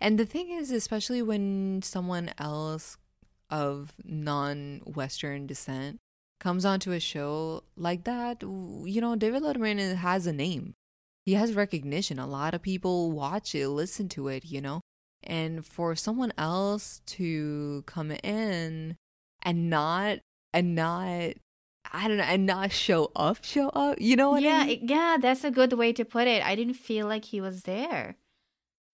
[0.00, 2.96] And the thing is, especially when someone else
[3.50, 5.98] of non-Western descent
[6.40, 10.74] comes onto a show like that, you know, David Letterman has a name.
[11.24, 12.18] He has recognition.
[12.18, 14.80] A lot of people watch it, listen to it, you know
[15.22, 18.96] and for someone else to come in
[19.42, 20.18] and not
[20.52, 21.34] and not
[21.92, 24.00] I don't know, and not show up, show up.
[24.00, 24.88] You know what yeah, I mean?
[24.88, 26.44] Yeah, that's a good way to put it.
[26.44, 28.16] I didn't feel like he was there.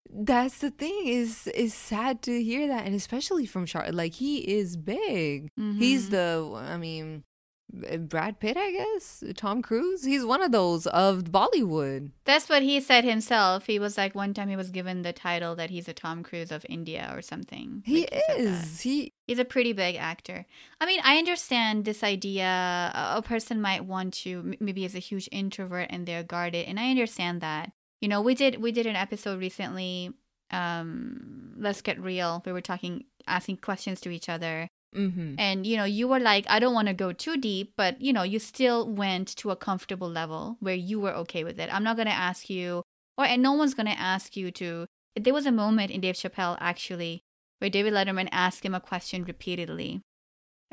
[0.09, 3.95] That's the thing is is sad to hear that, and especially from Shah Rukh.
[3.95, 5.51] Like he is big.
[5.59, 5.79] Mm-hmm.
[5.79, 6.53] He's the.
[6.55, 7.25] I mean,
[7.99, 10.05] Brad Pitt, I guess, Tom Cruise.
[10.05, 12.11] He's one of those of Bollywood.
[12.25, 13.67] That's what he said himself.
[13.67, 16.53] He was like one time he was given the title that he's a Tom Cruise
[16.53, 17.83] of India or something.
[17.85, 18.81] He like is.
[18.81, 20.47] He he's a pretty big actor.
[20.81, 22.93] I mean, I understand this idea.
[22.95, 26.91] A person might want to maybe as a huge introvert and they're guarded, and I
[26.91, 27.73] understand that.
[28.01, 30.13] You know, we did we did an episode recently.
[30.51, 32.43] Um, let's get real.
[32.47, 35.35] We were talking, asking questions to each other Mm-hmm.
[35.39, 38.13] And you know, you were like, I don't want to go too deep, but you
[38.13, 41.73] know, you still went to a comfortable level where you were okay with it.
[41.73, 42.83] I'm not going to ask you,
[43.19, 44.87] or and no one's going to ask you to.
[45.17, 47.23] There was a moment in Dave Chappelle actually
[47.59, 50.03] where David Letterman asked him a question repeatedly,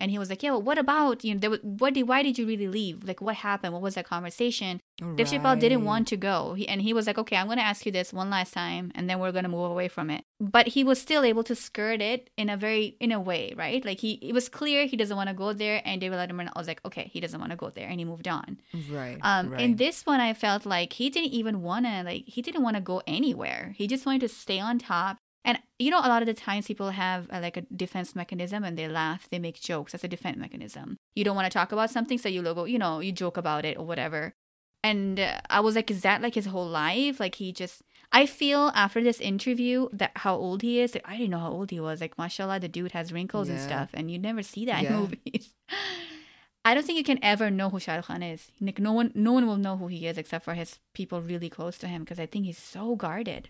[0.02, 1.40] and he was like, "Yeah, well, what about you know?
[1.40, 3.04] There was, what did why did you really leave?
[3.04, 3.72] Like, what happened?
[3.74, 5.16] What was that conversation?" Right.
[5.16, 7.64] Dave Chappelle didn't want to go, he, and he was like, "Okay, I'm going to
[7.64, 10.24] ask you this one last time, and then we're going to move away from it."
[10.40, 13.86] But he was still able to skirt it in a very in a way, right?
[13.86, 16.60] Like he it was clear he doesn't want to go there, and David Letterman I
[16.60, 18.60] was like, "Okay, he doesn't want to go there," and he moved on.
[18.90, 19.18] Right.
[19.22, 19.52] Um.
[19.52, 19.62] Right.
[19.62, 22.76] In this one, I felt like he didn't even want to like he didn't want
[22.76, 23.74] to go anywhere.
[23.78, 26.68] He just wanted to stay on top and you know, a lot of the times
[26.68, 29.92] people have uh, like a defense mechanism and they laugh, they make jokes.
[29.92, 30.98] That's a defense mechanism.
[31.16, 33.66] You don't want to talk about something, so you logo, you know, you joke about
[33.66, 34.34] it or whatever.
[34.84, 37.20] And uh, I was like, is that like his whole life?
[37.20, 40.94] Like he just, I feel after this interview that how old he is.
[40.94, 42.02] Like, I didn't know how old he was.
[42.02, 43.56] Like, mashallah, the dude has wrinkles yeah.
[43.56, 44.90] and stuff, and you never see that yeah.
[44.90, 45.54] in movies.
[46.64, 48.52] I don't think you can ever know who Shah Rukh Khan is.
[48.60, 51.50] Like, no one, no one will know who he is except for his people really
[51.50, 53.50] close to him because I think he's so guarded.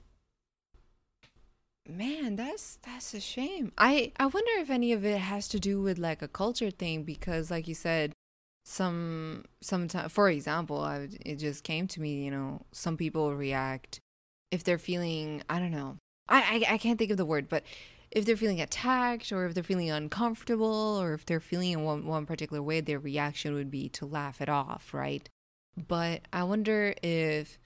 [1.90, 3.72] Man, that's that's a shame.
[3.78, 7.04] I I wonder if any of it has to do with like a culture thing
[7.04, 8.14] because like you said
[8.64, 14.00] some sometimes for example, I it just came to me, you know, some people react
[14.52, 15.98] if they're feeling, I don't know.
[16.30, 17.64] I I, I can't think of the word, but
[18.12, 22.06] if they're feeling attacked or if they're feeling uncomfortable or if they're feeling in one,
[22.06, 25.28] one particular way, their reaction would be to laugh it off, right?
[25.88, 27.58] But I wonder if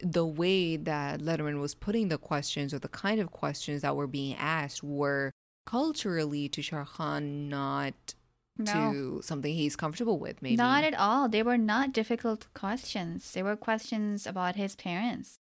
[0.00, 4.06] the way that Letterman was putting the questions or the kind of questions that were
[4.06, 5.32] being asked were
[5.66, 8.14] culturally to Shah Khan not
[8.56, 8.72] no.
[8.72, 10.56] to something he's comfortable with maybe.
[10.56, 11.28] Not at all.
[11.28, 13.32] They were not difficult questions.
[13.32, 15.38] They were questions about his parents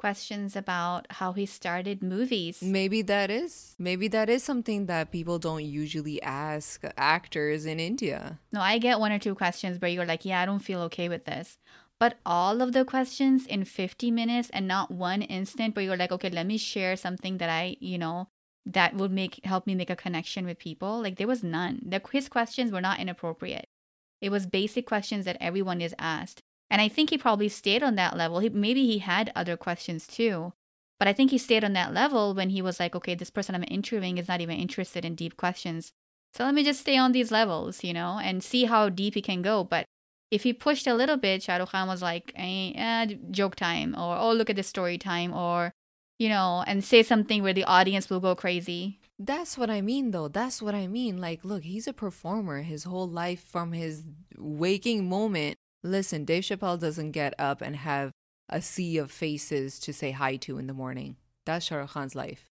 [0.00, 2.62] questions about how he started movies.
[2.62, 8.38] Maybe that is maybe that is something that people don't usually ask actors in india.
[8.50, 11.08] No i get one or two questions where you're like yeah i don't feel okay
[11.10, 11.58] with this
[12.00, 16.10] but all of the questions in 50 minutes and not one instant where you're like
[16.10, 18.26] okay let me share something that i you know
[18.66, 21.80] that would make help me make a connection with people like there was none.
[21.84, 23.68] The his questions were not inappropriate.
[24.20, 26.40] It was basic questions that everyone is asked.
[26.70, 28.40] And i think he probably stayed on that level.
[28.40, 30.52] He, maybe he had other questions too
[30.98, 33.54] but i think he stayed on that level when he was like okay this person
[33.54, 35.92] i'm interviewing is not even interested in deep questions.
[36.32, 39.22] So let me just stay on these levels you know and see how deep he
[39.22, 39.64] can go.
[39.64, 39.86] But
[40.30, 43.94] if he pushed a little bit, Shah Rukh Khan was like, eh, eh, joke time,
[43.94, 45.72] or oh, look at the story time, or,
[46.18, 49.00] you know, and say something where the audience will go crazy.
[49.18, 50.28] That's what I mean, though.
[50.28, 51.20] That's what I mean.
[51.20, 54.04] Like, look, he's a performer his whole life from his
[54.38, 55.56] waking moment.
[55.82, 58.12] Listen, Dave Chappelle doesn't get up and have
[58.48, 61.16] a sea of faces to say hi to in the morning.
[61.44, 62.49] That's Shah Rukh Khan's life.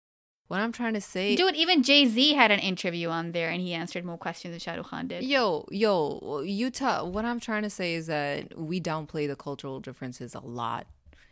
[0.52, 3.62] What I'm trying to say, Dude, even Jay Z had an interview on there and
[3.62, 5.24] he answered more questions than Shah Rukh Khan did.
[5.24, 7.06] yo, yo, Utah.
[7.06, 10.88] What I'm trying to say is that we downplay the cultural differences a lot,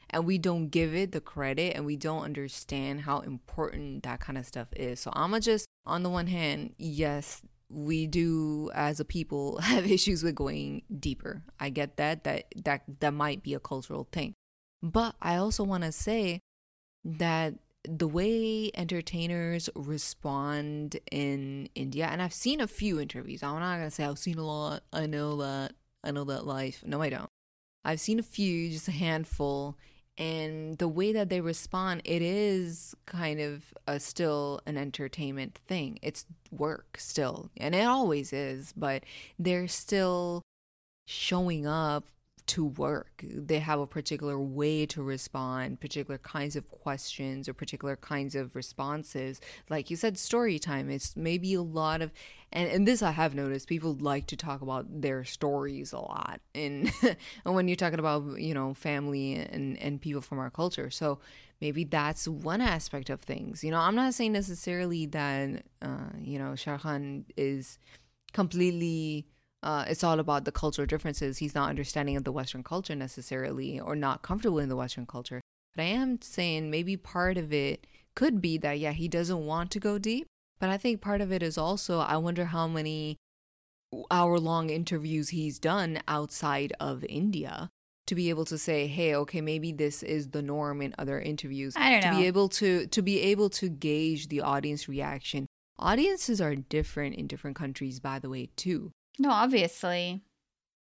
[0.09, 4.37] and we don't give it the credit, and we don't understand how important that kind
[4.37, 5.01] of stuff is.
[5.01, 10.23] So I'ma just, on the one hand, yes, we do as a people have issues
[10.23, 11.43] with going deeper.
[11.59, 12.23] I get that.
[12.23, 14.33] That that that might be a cultural thing,
[14.81, 16.39] but I also want to say
[17.03, 17.55] that
[17.97, 23.41] the way entertainers respond in India, and I've seen a few interviews.
[23.41, 24.83] I'm not gonna say I've seen a lot.
[24.93, 25.73] I know that.
[26.03, 26.83] I know that life.
[26.85, 27.29] No, I don't.
[27.83, 29.77] I've seen a few, just a handful,
[30.17, 35.97] and the way that they respond, it is kind of a, still an entertainment thing.
[36.01, 39.03] It's work still, and it always is, but
[39.39, 40.41] they're still
[41.07, 42.05] showing up
[42.49, 43.23] to work.
[43.23, 48.55] They have a particular way to respond, particular kinds of questions or particular kinds of
[48.55, 49.39] responses.
[49.69, 50.89] Like you said, story time.
[50.89, 52.11] It's maybe a lot of
[52.51, 56.41] and, and this I have noticed, people like to talk about their stories a lot.
[56.55, 56.91] And
[57.45, 60.89] and when you're talking about, you know, family and, and people from our culture.
[60.89, 61.19] So
[61.61, 63.63] maybe that's one aspect of things.
[63.63, 67.77] You know, I'm not saying necessarily that uh, you know, Shah Khan is
[68.33, 69.27] completely
[69.61, 71.37] uh, it's all about the cultural differences.
[71.37, 75.41] He's not understanding of the Western culture necessarily or not comfortable in the Western culture.
[75.75, 79.71] But I am saying maybe part of it could be that, yeah, he doesn't want
[79.71, 80.27] to go deep.
[80.59, 83.17] But I think part of it is also, I wonder how many
[84.11, 87.69] hour long interviews he's done outside of India
[88.07, 91.75] to be able to say hey okay maybe this is the norm in other interviews
[91.77, 92.17] I don't to know.
[92.17, 95.45] be able to to be able to gauge the audience reaction
[95.77, 100.21] audiences are different in different countries by the way too No, obviously.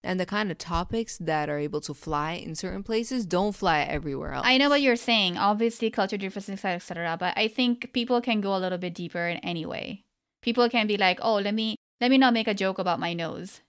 [0.04, 3.80] and the kind of topics that are able to fly in certain places don't fly
[3.80, 4.46] everywhere else.
[4.46, 5.36] I know what you're saying.
[5.36, 7.16] Obviously, culture differences, etc..
[7.18, 10.04] But I think people can go a little bit deeper in any way.
[10.42, 13.14] People can be like, "Oh, let me let me not make a joke about my
[13.14, 13.62] nose."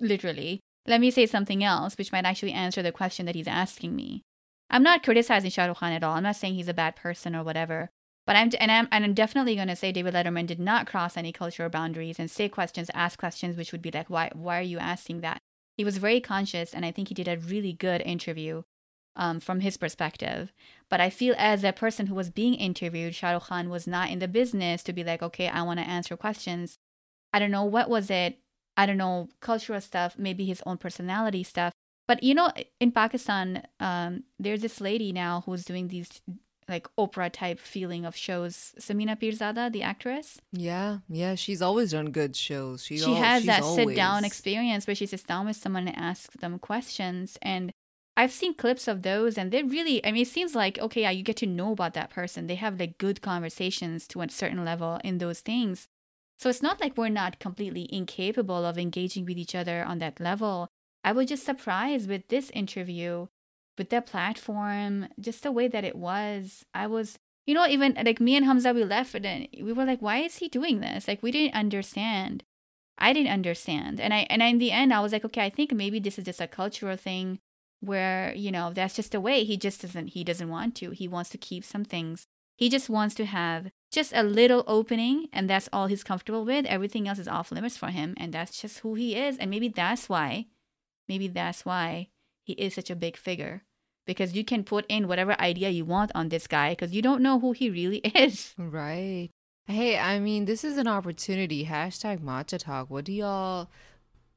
[0.00, 3.94] Literally, let me say something else, which might actually answer the question that he's asking
[3.94, 4.22] me.
[4.70, 6.14] I'm not criticizing Shah Rukh Khan at all.
[6.16, 7.90] I'm not saying he's a bad person or whatever.
[8.26, 11.16] But I'm and I'm and I'm definitely going to say David Letterman did not cross
[11.16, 14.62] any cultural boundaries and say questions, ask questions, which would be like, "Why why are
[14.62, 15.40] you asking that?"
[15.76, 18.62] He was very conscious, and I think he did a really good interview
[19.16, 20.52] um, from his perspective.
[20.88, 24.10] But I feel as a person who was being interviewed, Shah Rukh Khan was not
[24.10, 26.78] in the business to be like, okay, I want to answer questions.
[27.32, 28.38] I don't know what was it.
[28.76, 31.72] I don't know cultural stuff, maybe his own personality stuff.
[32.08, 36.20] But you know, in Pakistan, um, there's this lady now who's doing these
[36.68, 38.74] like Oprah type feeling of shows.
[38.78, 42.84] Samina Pirzada, the actress, yeah, yeah, she's always done good shows.
[42.84, 45.96] She's she al- has that sit down experience where she sits down with someone and
[45.96, 47.72] asks them questions and
[48.16, 51.10] i've seen clips of those and they really i mean it seems like okay yeah
[51.10, 54.64] you get to know about that person they have like good conversations to a certain
[54.64, 55.88] level in those things
[56.38, 60.20] so it's not like we're not completely incapable of engaging with each other on that
[60.20, 60.68] level
[61.04, 63.26] i was just surprised with this interview
[63.78, 68.20] with that platform just the way that it was i was you know even like
[68.20, 71.22] me and hamza we left and we were like why is he doing this like
[71.22, 72.44] we didn't understand
[72.98, 74.00] I didn't understand.
[74.00, 76.24] And I and in the end I was like, okay, I think maybe this is
[76.24, 77.40] just a cultural thing
[77.80, 80.90] where, you know, that's just the way he just doesn't he doesn't want to.
[80.90, 82.26] He wants to keep some things.
[82.56, 86.64] He just wants to have just a little opening and that's all he's comfortable with.
[86.66, 89.36] Everything else is off limits for him and that's just who he is.
[89.38, 90.46] And maybe that's why
[91.08, 92.08] maybe that's why
[92.42, 93.62] he is such a big figure.
[94.04, 97.22] Because you can put in whatever idea you want on this guy because you don't
[97.22, 98.52] know who he really is.
[98.58, 99.30] Right.
[99.66, 101.66] Hey, I mean, this is an opportunity.
[101.66, 102.90] Hashtag matcha talk.
[102.90, 103.70] What do y'all,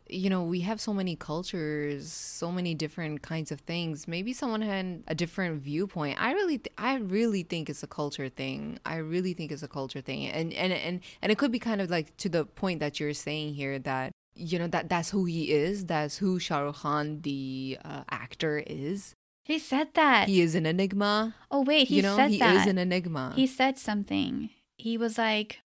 [0.07, 4.07] you know, we have so many cultures, so many different kinds of things.
[4.07, 6.21] Maybe someone had a different viewpoint.
[6.21, 8.77] I really, th- I really think it's a culture thing.
[8.85, 10.27] I really think it's a culture thing.
[10.27, 13.13] And, and, and, and it could be kind of like to the point that you're
[13.15, 15.85] saying here that, you know, that that's who he is.
[15.85, 19.13] That's who Shah Rukh Khan, the uh, actor, is.
[19.43, 20.27] He said that.
[20.27, 21.35] He is an enigma.
[21.51, 22.55] oh wait, he you know, said he that.
[22.55, 23.33] is an enigma.
[23.35, 24.49] he said something.
[24.77, 25.61] He was like,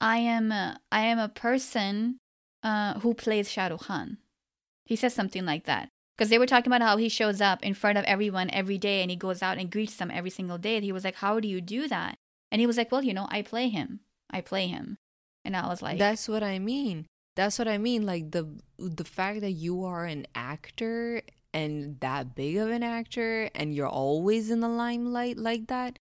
[0.00, 2.18] "I am a, I am a person
[2.62, 4.18] uh, who plays Shah Rukh Khan."
[4.84, 7.74] He says something like that because they were talking about how he shows up in
[7.74, 10.76] front of everyone every day and he goes out and greets them every single day.
[10.76, 12.16] And he was like, "How do you do that?"
[12.52, 14.00] And he was like, "Well, you know, I play him.
[14.30, 14.98] I play him."
[15.46, 17.06] And I was like, That's what I mean.
[17.36, 18.04] That's what I mean.
[18.04, 21.22] Like the the fact that you are an actor
[21.54, 25.98] and that big of an actor and you're always in the limelight like that.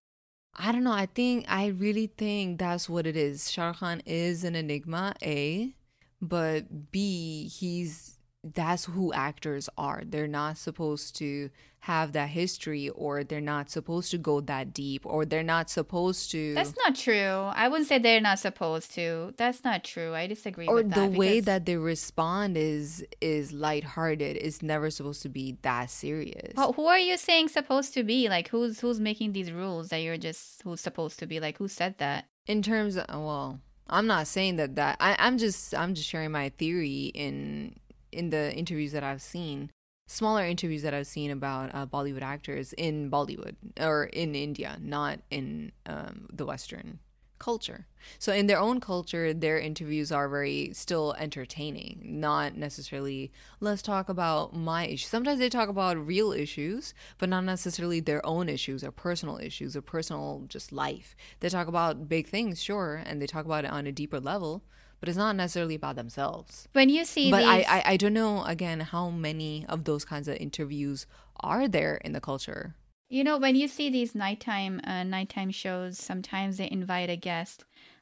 [0.58, 0.92] I don't know.
[0.92, 3.52] I think I really think that's what it is.
[3.52, 5.76] Shah Khan is an enigma, A,
[6.22, 8.15] but B, he's
[8.54, 10.04] that's who actors are.
[10.06, 15.06] They're not supposed to have that history or they're not supposed to go that deep
[15.06, 17.14] or they're not supposed to That's not true.
[17.54, 19.34] I wouldn't say they're not supposed to.
[19.38, 20.14] That's not true.
[20.14, 21.12] I disagree or with the that.
[21.12, 24.38] way because- that they respond is is lighthearted.
[24.38, 26.54] It's never supposed to be that serious.
[26.56, 28.30] Well, who are you saying supposed to be?
[28.30, 31.40] Like who's who's making these rules that you're just who's supposed to be?
[31.40, 32.26] Like who said that?
[32.48, 36.30] in terms of well i'm not saying that that I, i'm just i'm just sharing
[36.30, 37.76] my theory in
[38.16, 39.70] in the interviews that i've seen
[40.08, 45.20] smaller interviews that i've seen about uh, bollywood actors in bollywood or in india not
[45.30, 47.00] in um, the western
[47.38, 47.86] culture
[48.18, 54.08] so in their own culture their interviews are very still entertaining not necessarily let's talk
[54.08, 55.10] about my issues.
[55.10, 59.76] sometimes they talk about real issues but not necessarily their own issues or personal issues
[59.76, 63.72] or personal just life they talk about big things sure and they talk about it
[63.72, 64.64] on a deeper level
[65.06, 68.14] but it's not necessarily about themselves When you see but these, I, I i don't
[68.14, 71.06] know again how many of those kinds of interviews
[71.40, 72.74] are there in the culture
[73.10, 77.58] You know, when you see these nighttime uh, nighttime shows, sometimes they invite a guest.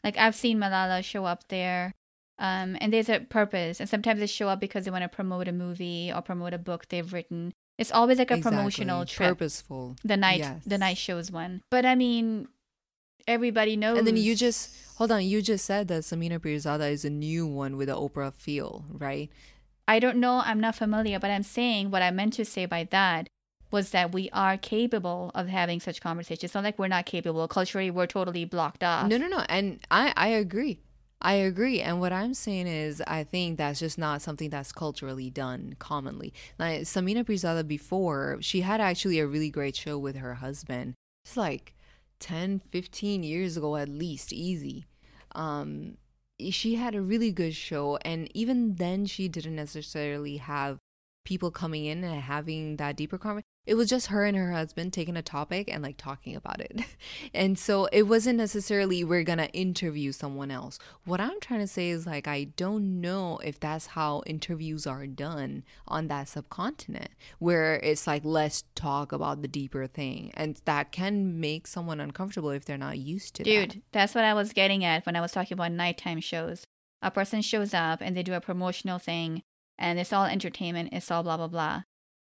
[0.06, 1.91] Like I've seen Malala show up there,
[2.39, 3.82] um, and there's a purpose.
[3.84, 6.62] And sometimes they show up because they want to promote a movie or promote a
[6.70, 7.51] book they've written.
[7.78, 9.36] It's always like a promotional trip.
[9.36, 10.64] purposeful The night, Yes.
[10.64, 11.60] the night shows one.
[11.68, 12.47] But I mean,
[13.28, 13.98] everybody knows.
[13.98, 15.24] And then you just hold on.
[15.24, 19.30] You just said that Samina Pirzada is a new one with the Oprah feel, right?
[19.88, 20.42] I don't know.
[20.46, 23.28] I'm not familiar, but I'm saying what I meant to say by that
[23.72, 26.44] was that we are capable of having such conversations.
[26.44, 27.48] It's not like we're not capable.
[27.48, 29.08] Culturally, we're totally blocked off.
[29.08, 29.44] No, no, no.
[29.50, 30.80] And I, I agree.
[31.22, 31.82] I agree.
[31.82, 36.34] And what I'm saying is, I think that's just not something that's culturally done commonly.
[36.60, 40.94] Like Samina Pirzada before, she had actually a really great show with her husband.
[41.26, 41.74] It's like
[42.24, 44.86] 10, 15 years ago at least, easy.
[45.36, 45.98] Um,
[46.40, 47.98] she had a really good show.
[48.04, 50.80] And even then, she didn't necessarily have
[51.26, 53.53] people coming in and having that deeper conversation.
[53.66, 56.82] It was just her and her husband taking a topic and like talking about it.
[57.34, 60.78] And so it wasn't necessarily we're gonna interview someone else.
[61.05, 65.07] What I'm trying to say is like I don't know if that's how interviews are
[65.07, 67.09] done on that subcontinent,
[67.39, 72.51] where it's like let's talk about the deeper thing, and that can make someone uncomfortable
[72.51, 73.49] if they're not used to that.
[73.49, 76.66] Dude, that's what I was getting at when I was talking about nighttime shows.
[77.01, 79.43] A person shows up and they do a promotional thing
[79.78, 81.84] and it's all entertainment, it's all blah blah blah.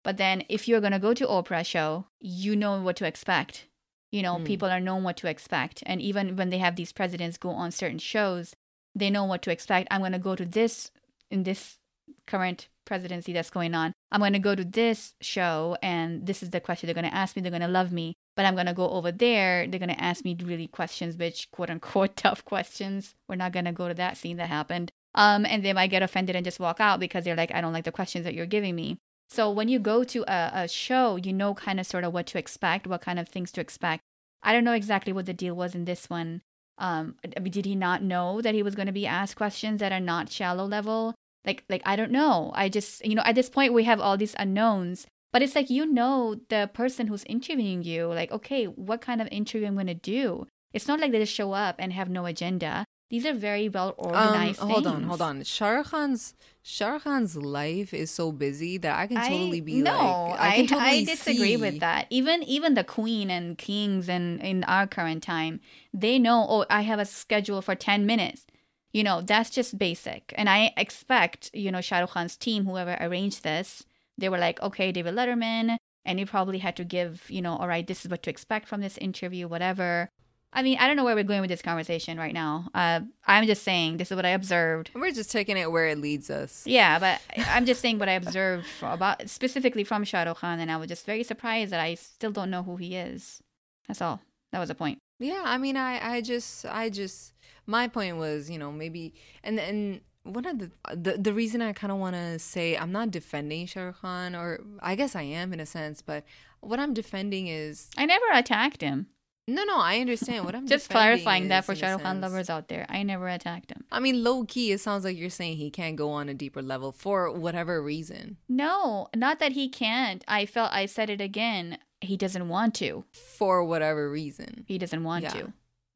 [0.02, 3.66] But then if you're gonna go to Oprah show, you know what to expect.
[4.10, 4.44] You know, Mm.
[4.46, 5.82] people are known what to expect.
[5.86, 8.54] And even when they have these presidents go on certain shows,
[8.94, 9.88] they know what to expect.
[9.90, 10.90] I'm gonna go to this
[11.30, 11.78] in this
[12.26, 13.92] current presidency that's going on.
[14.10, 17.42] I'm gonna go to this show and this is the question they're gonna ask me,
[17.42, 18.14] they're gonna love me.
[18.36, 22.16] But I'm gonna go over there, they're gonna ask me really questions, which quote unquote
[22.24, 23.14] tough questions.
[23.28, 24.90] We're not gonna go to that scene that happened.
[25.14, 27.72] Um, and they might get offended and just walk out because they're like, I don't
[27.72, 28.98] like the questions that you're giving me.
[29.30, 32.26] So when you go to a, a show, you know kind of sort of what
[32.28, 34.02] to expect, what kind of things to expect.
[34.42, 36.42] I don't know exactly what the deal was in this one.
[36.78, 40.00] Um, did he not know that he was going to be asked questions that are
[40.00, 41.14] not shallow level?
[41.44, 42.50] Like, like I don't know.
[42.54, 45.70] I just, you know, at this point we have all these unknowns, but it's like
[45.70, 48.06] you know the person who's interviewing you.
[48.06, 50.46] Like, okay, what kind of interview I'm going to do?
[50.72, 52.84] It's not like they just show up and have no agenda.
[53.10, 54.60] These are very well Um, organized.
[54.60, 55.42] hold on, hold on.
[55.44, 59.82] Shah Rukh Khan's Shah Rukh Khan's life is so busy that I can totally be
[59.82, 62.06] no, like I can totally I disagree see- with that.
[62.10, 65.60] Even even the queen and kings and in our current time,
[65.92, 66.46] they know.
[66.48, 68.46] Oh, I have a schedule for ten minutes.
[68.92, 70.32] You know, that's just basic.
[70.36, 73.84] And I expect you know Shah Rukh Khan's team, whoever arranged this,
[74.18, 77.66] they were like, okay, David Letterman, and you probably had to give you know, all
[77.66, 80.10] right, this is what to expect from this interview, whatever.
[80.52, 82.68] I mean, I don't know where we're going with this conversation right now.
[82.74, 84.90] Uh, I'm just saying this is what I observed.
[84.94, 86.66] We're just taking it where it leads us.
[86.66, 90.70] Yeah, but I'm just saying what I observed about specifically from Shah Rukh Khan, and
[90.70, 93.40] I was just very surprised that I still don't know who he is.
[93.86, 94.20] That's all.
[94.50, 94.98] That was the point.
[95.20, 97.32] Yeah, I mean, I, I just, I just,
[97.66, 101.72] my point was, you know, maybe, and and one of the the, the reason I
[101.72, 105.22] kind of want to say I'm not defending Shah Rukh Khan, or I guess I
[105.22, 106.24] am in a sense, but
[106.60, 109.06] what I'm defending is I never attacked him.
[109.54, 112.16] No, no, I understand what I'm Just clarifying that for in a Shah Rukh Khan
[112.16, 112.86] sense- lovers out there.
[112.88, 113.84] I never attacked him.
[113.92, 116.62] I mean, low key, it sounds like you're saying he can't go on a deeper
[116.62, 118.36] level for whatever reason.
[118.48, 120.24] No, not that he can't.
[120.28, 121.78] I felt I said it again.
[122.00, 123.04] He doesn't want to.
[123.12, 124.64] For whatever reason.
[124.66, 125.30] He doesn't want Yeah.
[125.30, 125.52] to.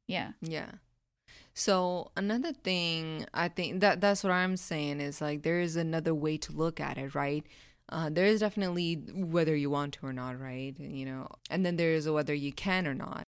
[0.07, 0.31] Yeah.
[0.41, 0.69] Yeah.
[1.53, 6.13] So another thing I think that that's what I'm saying is like there is another
[6.13, 7.45] way to look at it, right?
[7.87, 10.75] Uh, there is definitely whether you want to or not, right?
[10.79, 13.23] You know, and then there is a whether you can or not.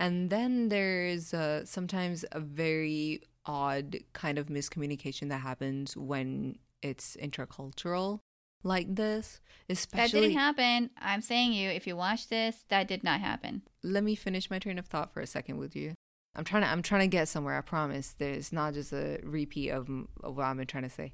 [0.00, 7.16] And then there's uh, sometimes a very odd kind of miscommunication that happens when it's
[7.22, 8.20] intercultural
[8.62, 10.90] like this, especially That didn't happen.
[10.98, 13.62] I'm saying you, if you watch this, that did not happen.
[13.82, 15.92] let me finish my train of thought for a second with you.
[16.34, 17.58] I'm trying to I'm trying to get somewhere.
[17.58, 18.14] I promise.
[18.16, 19.88] There's not just a repeat of,
[20.22, 21.12] of what I've been trying to say.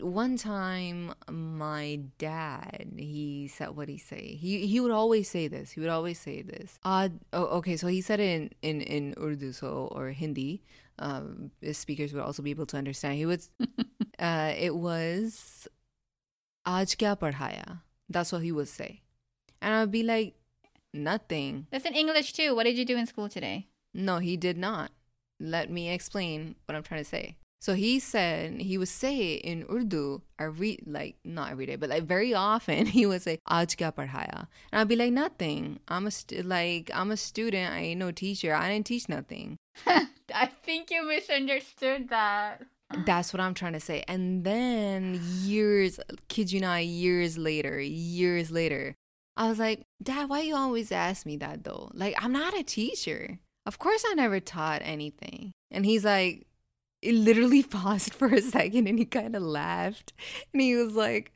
[0.00, 4.36] One time, my dad he said what he say.
[4.40, 5.72] He he would always say this.
[5.72, 6.78] He would always say this.
[6.84, 7.76] Uh, oh, okay.
[7.76, 10.62] So he said it in in in Urdu, so or Hindi.
[10.98, 13.14] Um, speakers would also be able to understand.
[13.14, 13.42] He would.
[14.18, 15.68] uh, it was.
[16.66, 17.80] Aaj kya padhaya?
[18.08, 19.02] That's what he would say,
[19.62, 20.34] and I'd be like,
[20.92, 21.66] nothing.
[21.70, 22.54] That's in English too.
[22.54, 23.68] What did you do in school today?
[23.94, 24.90] No, he did not.
[25.38, 27.36] Let me explain what I'm trying to say.
[27.60, 32.04] So he said he would say in Urdu every like not every day, but like
[32.04, 35.80] very often he would say "Aaj kya padhaya," and I'd be like nothing.
[35.88, 37.72] I'm a st- like I'm a student.
[37.72, 38.54] I ain't no teacher.
[38.54, 39.58] I didn't teach nothing.
[39.86, 42.62] I think you misunderstood that.
[43.06, 44.04] That's what I'm trying to say.
[44.08, 48.96] And then years, kid you not, years later, years later,
[49.36, 51.90] I was like, Dad, why you always ask me that though?
[51.94, 53.38] Like, I'm not a teacher.
[53.64, 55.52] Of course, I never taught anything.
[55.70, 56.46] And he's like,
[57.02, 60.12] it literally paused for a second and he kind of laughed.
[60.52, 61.32] And he was like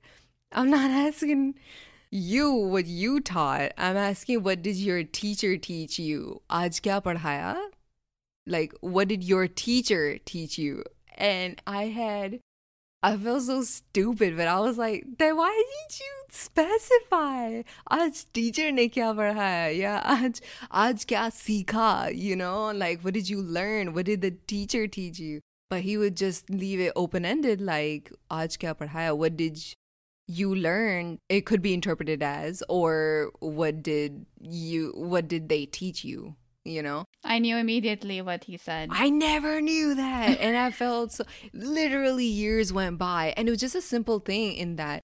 [0.52, 1.54] i'm not asking
[2.10, 3.72] you what you taught.
[3.76, 6.42] I'm asking what did your teacher teach you?
[6.48, 7.56] aaj kya padhaya
[8.46, 10.84] like what did your teacher teach you?
[11.16, 12.40] And i had
[13.02, 17.62] i felt so stupid but i was like then why didn't you specify?
[17.90, 20.40] aaj teacher ne kya padhaya yeah aaj
[20.84, 21.90] aaj kya sikha
[22.26, 23.92] you know like what did you learn?
[23.94, 25.40] What did the teacher teach you?
[25.74, 29.16] but he would just leave it open ended like aaj kya padhaya?
[29.22, 29.58] What did
[30.40, 31.18] you learn?
[31.28, 36.82] It could be interpreted as or what did you what did they teach you you
[36.82, 37.00] know?
[37.22, 38.88] I knew immediately what he said.
[38.90, 43.60] I never knew that and i felt so literally years went by and it was
[43.66, 45.02] just a simple thing in that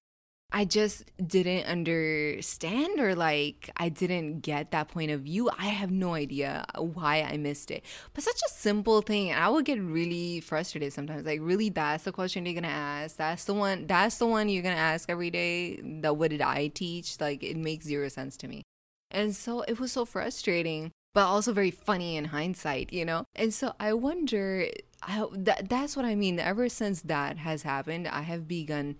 [0.53, 5.49] I just didn't understand or like I didn't get that point of view.
[5.57, 7.85] I have no idea why I missed it.
[8.13, 9.33] But such a simple thing.
[9.33, 11.25] I would get really frustrated sometimes.
[11.25, 13.15] Like, really, that's the question you're gonna ask.
[13.15, 15.79] That's the one that's the one you're gonna ask every day.
[16.01, 17.19] That what did I teach?
[17.21, 18.63] Like it makes zero sense to me.
[19.09, 23.25] And so it was so frustrating, but also very funny in hindsight, you know?
[23.35, 24.67] And so I wonder,
[25.03, 26.39] I, that, that's what I mean.
[26.39, 28.95] Ever since that has happened, I have begun.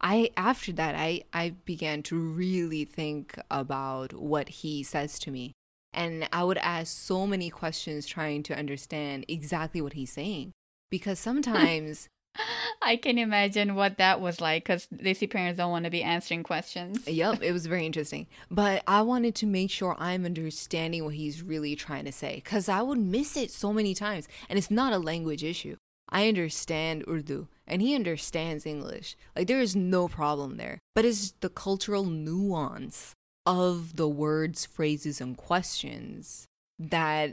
[0.00, 5.52] I after that I I began to really think about what he says to me.
[5.92, 10.52] And I would ask so many questions trying to understand exactly what he's saying.
[10.90, 12.08] Because sometimes
[12.82, 16.42] I can imagine what that was like because Desi parents don't want to be answering
[16.42, 17.06] questions.
[17.08, 18.26] Yep, it was very interesting.
[18.50, 22.68] But I wanted to make sure I'm understanding what he's really trying to say because
[22.68, 24.28] I would miss it so many times.
[24.48, 25.76] And it's not a language issue.
[26.08, 29.16] I understand Urdu and he understands English.
[29.34, 30.78] Like, there is no problem there.
[30.94, 33.12] But it's the cultural nuance
[33.44, 36.46] of the words, phrases, and questions
[36.78, 37.32] that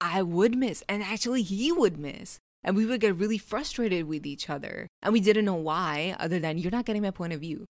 [0.00, 0.82] I would miss.
[0.88, 2.38] And actually, he would miss.
[2.62, 4.86] And we would get really frustrated with each other.
[5.02, 7.66] And we didn't know why, other than you're not getting my point of view.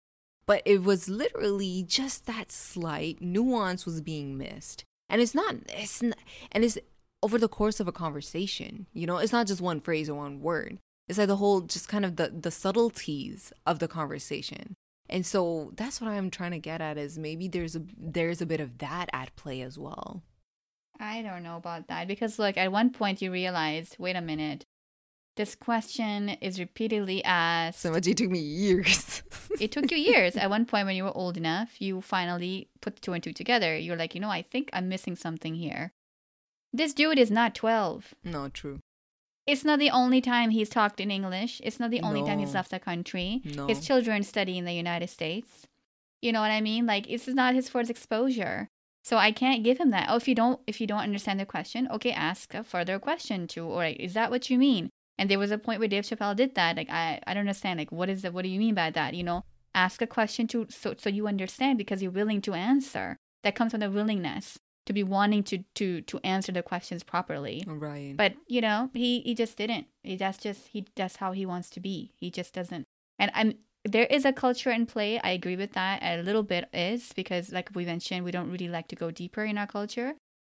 [0.46, 4.84] But it was literally just that slight nuance was being missed.
[5.08, 6.18] And it's not, it's not,
[6.52, 6.78] and it's
[7.24, 10.42] over the course of a conversation, you know, it's not just one phrase or one
[10.42, 10.78] word.
[11.12, 14.76] It's like the whole, just kind of the, the subtleties of the conversation.
[15.10, 18.46] And so that's what I'm trying to get at is maybe there's a there's a
[18.46, 20.24] bit of that at play as well.
[21.02, 24.64] I don't know about that because, like, at one point you realized, wait a minute,
[25.36, 27.82] this question is repeatedly asked.
[27.82, 29.22] So much it took me years.
[29.60, 30.38] it took you years.
[30.38, 33.78] At one point, when you were old enough, you finally put two and two together.
[33.78, 35.92] You're like, you know, I think I'm missing something here.
[36.72, 38.14] This dude is not 12.
[38.24, 38.80] no, true.
[39.48, 41.62] It's not the only time he's talked in English.
[41.64, 43.42] It's not the only time he's left the country.
[43.44, 43.68] No.
[43.68, 45.66] His children study in the United States.
[46.22, 46.86] You know what I mean?
[46.86, 48.68] Like it's not his first exposure.
[49.04, 50.08] So I can't give him that.
[50.10, 53.48] Oh, if you don't if you don't understand the question, okay, ask a further question
[53.48, 54.90] to or like, is that what you mean?
[55.18, 56.78] And there was a point where Dave Chappelle did that.
[56.78, 57.80] Like I, I don't understand.
[57.80, 58.34] Like what is that?
[58.34, 59.16] What do you mean by that?
[59.16, 63.18] You know, ask a question to so so you understand because you're willing to answer.
[63.44, 67.64] That comes from the willingness to be wanting to to to answer the questions properly.
[67.68, 68.16] Right.
[68.16, 69.88] But you know, he he just didn't.
[70.04, 70.86] He, that's just he.
[70.96, 72.14] That's how he wants to be.
[72.20, 72.86] He just doesn't.
[73.20, 75.20] And I'm there is a culture in play.
[75.20, 76.02] I agree with that.
[76.04, 79.44] A little bit is because, like we mentioned, we don't really like to go deeper
[79.44, 80.14] in our culture.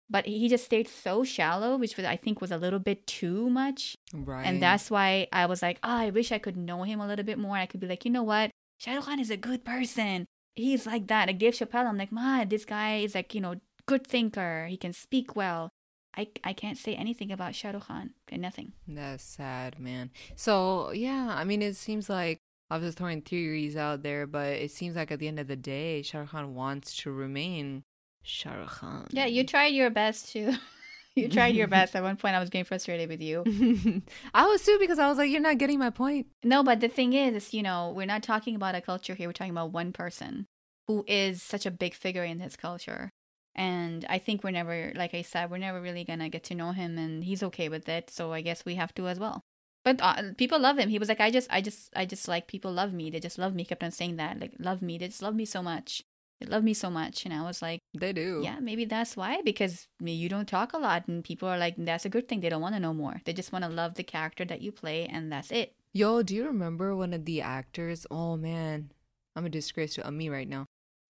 [0.09, 3.51] But he just stayed so shallow, which was I think was a little bit too
[3.51, 3.97] much.
[4.15, 4.45] right.
[4.47, 7.25] And that's why I was like, oh, I wish I could know him a little
[7.25, 7.57] bit more.
[7.57, 8.51] I could be like, you know what?
[8.79, 10.27] Shah Rukh Khan is a good person.
[10.55, 11.27] He's like that.
[11.27, 13.57] Like Dave Chappelle, I'm like, man, this guy is like, you know,
[13.87, 14.67] good thinker.
[14.67, 15.71] He can speak well.
[16.17, 18.11] I, I can't say anything about Shah Rukh Khan.
[18.33, 18.73] Nothing.
[18.89, 20.11] That's sad, man.
[20.35, 22.39] So yeah, I mean, it seems like
[22.71, 25.57] I was throwing theories out there, but it seems like at the end of the
[25.57, 27.85] day, Shah Rukh Khan wants to remain
[28.23, 29.09] Shah Rukh Khan.
[29.11, 30.57] Yeah, you tried your best to.
[31.15, 31.95] you tried your best.
[31.95, 33.45] At one point, I was getting frustrated with you.
[34.35, 36.89] I was too because I was like, "You're not getting my point." No, but the
[36.89, 39.29] thing is, you know, we're not talking about a culture here.
[39.29, 40.47] We're talking about one person
[40.89, 43.11] who is such a big figure in this culture.
[43.57, 46.73] And I think we're never, like I said, we're never really gonna get to know
[46.73, 48.11] him, and he's okay with it.
[48.11, 49.41] So I guess we have to as well.
[49.83, 50.89] But uh, people love him.
[50.91, 53.09] He was like, I just, I just, I just like people love me.
[53.11, 53.63] They just love me.
[53.63, 54.99] He kept on saying that, like, love me.
[54.99, 56.03] They just love me so much.
[56.41, 57.25] They love me so much.
[57.25, 58.43] And I was like, They do.
[58.45, 59.41] yeah, maybe that's why.
[59.43, 62.41] Because you don't talk a lot, and people are like, that's a good thing.
[62.41, 63.23] They don't want to know more.
[63.25, 65.73] They just want to love the character that you play, and that's it.
[65.95, 68.07] Yo, do you remember one of the actors?
[68.11, 68.91] Oh man,
[69.35, 70.67] I'm a disgrace to me right now.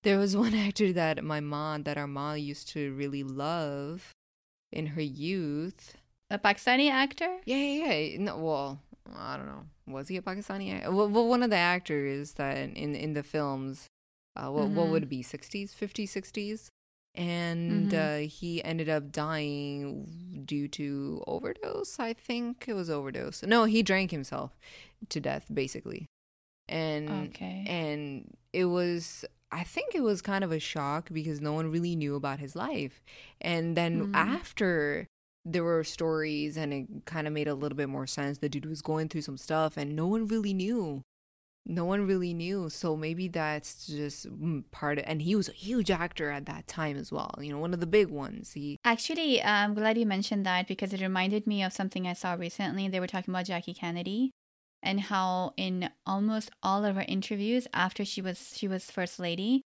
[0.06, 4.12] There was one actor that my mom, that our mom used to really love
[4.70, 5.96] in her youth.
[6.30, 7.38] A Pakistani actor.
[7.44, 8.18] Yeah, yeah, yeah.
[8.20, 8.80] No, well,
[9.16, 9.64] I don't know.
[9.88, 10.72] Was he a Pakistani?
[10.74, 13.86] act- Well, well one of the actors that in in the films,
[14.36, 14.90] uh, what what Mhm.
[14.90, 15.22] would it be?
[15.22, 16.68] 60s, 50s, 60s,
[17.16, 18.26] and Mhm.
[18.26, 21.98] uh, he ended up dying due to overdose.
[21.98, 23.42] I think it was overdose.
[23.42, 24.50] No, he drank himself
[25.08, 26.06] to death, basically,
[26.68, 27.64] and Okay.
[27.66, 31.94] and it was i think it was kind of a shock because no one really
[31.96, 33.02] knew about his life.
[33.40, 34.10] And then Mm.
[34.14, 35.06] after
[35.44, 38.66] there were stories and it kind of made a little bit more sense the dude
[38.66, 41.02] was going through some stuff and no one really knew.
[41.68, 42.68] No one really knew.
[42.70, 46.66] So maybe that's just mm, part of and he was a huge actor at that
[46.68, 48.52] time as well you know one of the big ones.
[48.54, 52.34] He Actually, I'm glad you mentioned that because it reminded me of something I saw
[52.34, 52.88] recently.
[52.88, 54.30] They were talking about Jackie Kennedy
[54.86, 59.62] and how in almost all of her interviews after she was she was first lady,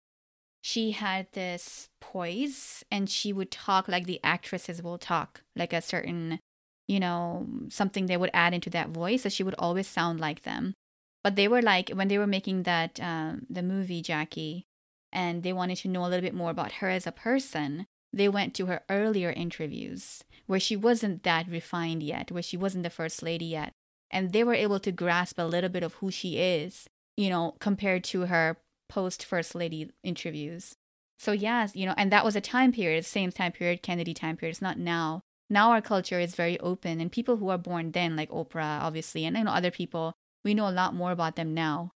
[0.62, 5.82] she had this poise and she would talk like the actresses will talk, like a
[5.82, 6.40] certain,
[6.88, 9.24] you know, something they would add into that voice.
[9.24, 10.76] So she would always sound like them.
[11.24, 14.66] But they were like when they were making that um, the movie Jackie,
[15.12, 18.30] and they wanted to know a little bit more about her as a person they
[18.30, 22.90] went to her earlier interviews where she wasn't that refined yet, where she wasn't the
[22.90, 23.74] first lady yet.
[24.12, 27.56] And they were able to grasp a little bit of who she is, you know,
[27.60, 28.58] compared to her
[28.90, 30.76] post first lady interviews.
[31.20, 34.38] So, yes, you know, and that was a time period, same time period, Kennedy time
[34.38, 34.52] period.
[34.52, 35.22] It's not now.
[35.50, 39.26] Now our culture is very open, and people who are born then, like Oprah, obviously,
[39.26, 41.92] and you know, other people, we know a lot more about them now.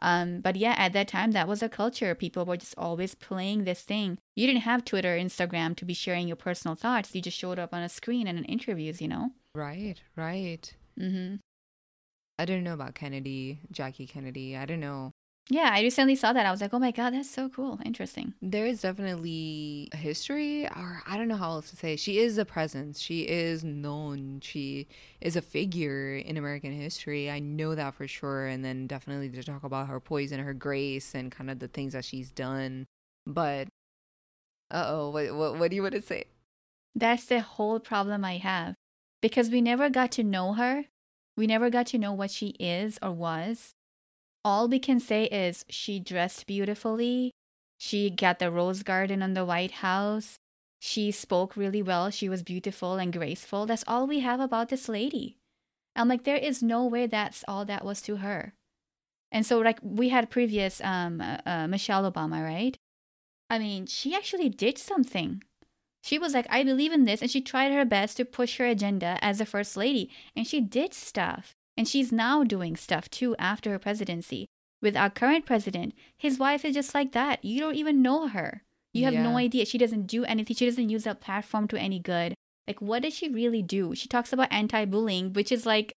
[0.00, 2.14] Um, but yeah, at that time, that was a culture.
[2.14, 4.18] People were just always playing this thing.
[4.34, 7.14] You didn't have Twitter, Instagram to be sharing your personal thoughts.
[7.14, 9.30] You just showed up on a screen and in interviews, you know?
[9.54, 11.36] right right Mm-hmm.
[12.38, 15.12] I didn't know about kennedy jackie kennedy i didn't know
[15.48, 16.44] Yeah, I recently saw that.
[16.44, 17.78] I was like, oh my God, that's so cool.
[17.84, 18.34] Interesting.
[18.42, 21.94] There is definitely a history, or I don't know how else to say.
[21.94, 22.98] She is a presence.
[22.98, 24.40] She is known.
[24.42, 24.88] She
[25.20, 27.30] is a figure in American history.
[27.30, 28.48] I know that for sure.
[28.50, 31.68] And then definitely to talk about her poise and her grace and kind of the
[31.68, 32.86] things that she's done.
[33.24, 33.68] But,
[34.74, 36.24] uh oh, what, what, what do you want to say?
[36.96, 38.74] That's the whole problem I have.
[39.22, 40.86] Because we never got to know her.
[41.36, 43.74] We never got to know what she is or was.
[44.44, 47.32] All we can say is she dressed beautifully.
[47.78, 50.38] She got the rose garden on the White House.
[50.80, 52.10] She spoke really well.
[52.10, 53.66] She was beautiful and graceful.
[53.66, 55.36] That's all we have about this lady.
[55.94, 58.52] I'm like, there is no way that's all that was to her.
[59.32, 62.76] And so, like, we had previous um, uh, uh, Michelle Obama, right?
[63.50, 65.42] I mean, she actually did something.
[66.06, 67.20] She was like, I believe in this.
[67.20, 70.08] And she tried her best to push her agenda as a first lady.
[70.36, 71.50] And she did stuff.
[71.76, 74.46] And she's now doing stuff too after her presidency.
[74.80, 77.44] With our current president, his wife is just like that.
[77.44, 78.62] You don't even know her.
[78.92, 79.66] You have no idea.
[79.66, 80.54] She doesn't do anything.
[80.54, 82.34] She doesn't use that platform to any good.
[82.68, 83.96] Like, what does she really do?
[83.96, 85.92] She talks about anti bullying, which is like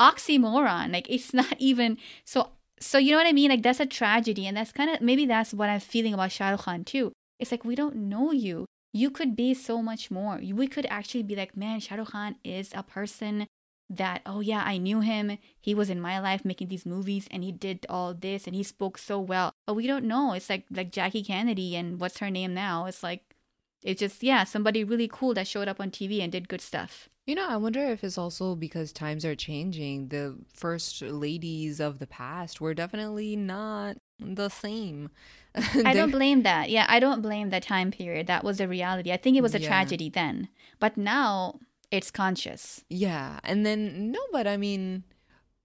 [0.00, 0.92] oxymoron.
[0.92, 2.50] Like, it's not even so.
[2.80, 3.50] So, you know what I mean?
[3.50, 4.48] Like, that's a tragedy.
[4.48, 7.12] And that's kind of maybe that's what I'm feeling about Shah Rukh Khan too.
[7.38, 8.66] It's like, we don't know you.
[8.94, 10.40] You could be so much more.
[10.40, 13.48] We could actually be like, man, Shah Rukh Khan is a person
[13.90, 15.36] that, oh yeah, I knew him.
[15.60, 18.62] He was in my life making these movies and he did all this and he
[18.62, 19.52] spoke so well.
[19.66, 20.32] But we don't know.
[20.32, 22.86] It's like like Jackie Kennedy and what's her name now?
[22.86, 23.34] It's like
[23.82, 27.08] it's just yeah, somebody really cool that showed up on TV and did good stuff.
[27.26, 30.08] You know, I wonder if it's also because times are changing.
[30.08, 35.10] The first ladies of the past were definitely not the same.
[35.84, 36.70] I don't blame that.
[36.70, 38.26] Yeah, I don't blame the time period.
[38.26, 39.12] That was a reality.
[39.12, 39.68] I think it was a Yeah.
[39.68, 40.48] tragedy then.
[40.80, 42.84] But now it's conscious.
[42.88, 45.04] Yeah, and then no, but I mean,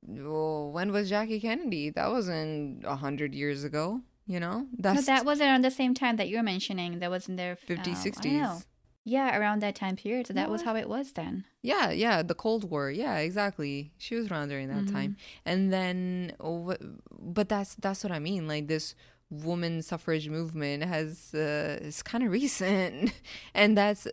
[0.06, 1.90] well, when was Jackie Kennedy?
[1.90, 4.02] That wasn't a hundred years ago.
[4.28, 7.00] You know, But that's that was around the same time that you're mentioning.
[7.00, 8.66] That was in their 50s, uh, I 60s.
[9.04, 10.28] Yeah, around that time period.
[10.28, 11.46] So that was how it was then.
[11.64, 12.92] Yeah, yeah, the Cold War.
[12.92, 13.92] Yeah, exactly.
[13.98, 16.76] She was around during that time, and then, oh,
[17.20, 18.48] but that's that's what I mean.
[18.48, 18.94] Like this
[19.30, 23.14] woman suffrage movement has uh, is kind of recent,
[23.54, 24.08] and that's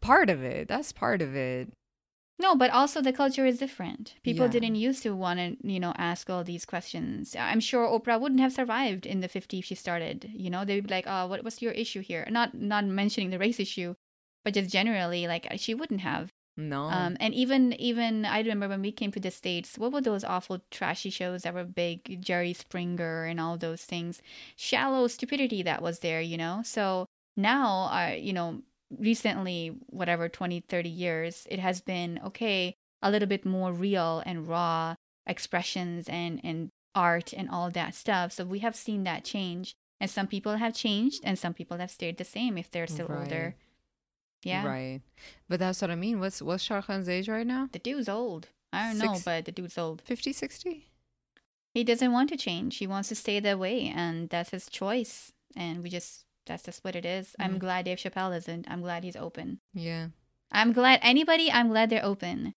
[0.00, 0.68] part of it.
[0.68, 1.70] That's part of it.
[2.40, 4.14] No, but also the culture is different.
[4.22, 4.52] People Yeah.
[4.52, 7.34] didn't used to want to, you know, ask all these questions.
[7.36, 10.30] I'm sure Oprah wouldn't have survived in the 50s she started.
[10.32, 13.40] You know, they'd be like, "Oh, what what's your issue here?" Not not mentioning the
[13.40, 13.94] race issue,
[14.44, 16.30] but just generally, like she wouldn't have.
[16.58, 20.00] No, Um, and even even I remember when we came to the states, what were
[20.00, 24.20] those awful trashy shows that were big, Jerry Springer and all those things,
[24.56, 26.62] shallow stupidity that was there, you know.
[26.64, 27.06] So
[27.36, 28.62] now, uh, you know,
[28.98, 34.48] recently, whatever 20, 30 years, it has been okay, a little bit more real and
[34.48, 34.96] raw
[35.26, 38.32] expressions and and art and all that stuff.
[38.32, 41.90] So we have seen that change, and some people have changed, and some people have
[41.90, 43.20] stayed the same if they're still Right.
[43.22, 43.56] older.
[44.44, 44.64] Yeah.
[44.66, 45.00] right.
[45.48, 46.20] But that's what I mean.
[46.20, 47.68] What's what's Shah Khan's age right now?
[47.72, 48.48] The dude's old.
[48.72, 50.02] I don't know, but the dude's old.
[50.02, 50.86] 50, 60?
[51.74, 52.76] He doesn't want to change.
[52.76, 55.32] He wants to stay that way, and that's his choice.
[55.56, 57.34] And we just that's just what it is.
[57.38, 57.58] I'm Mhm.
[57.60, 58.66] glad Dave Chappelle isn't.
[58.70, 59.60] I'm glad he's open.
[59.74, 60.08] Yeah.
[60.50, 61.50] I'm glad anybody.
[61.52, 62.54] I'm glad they're open.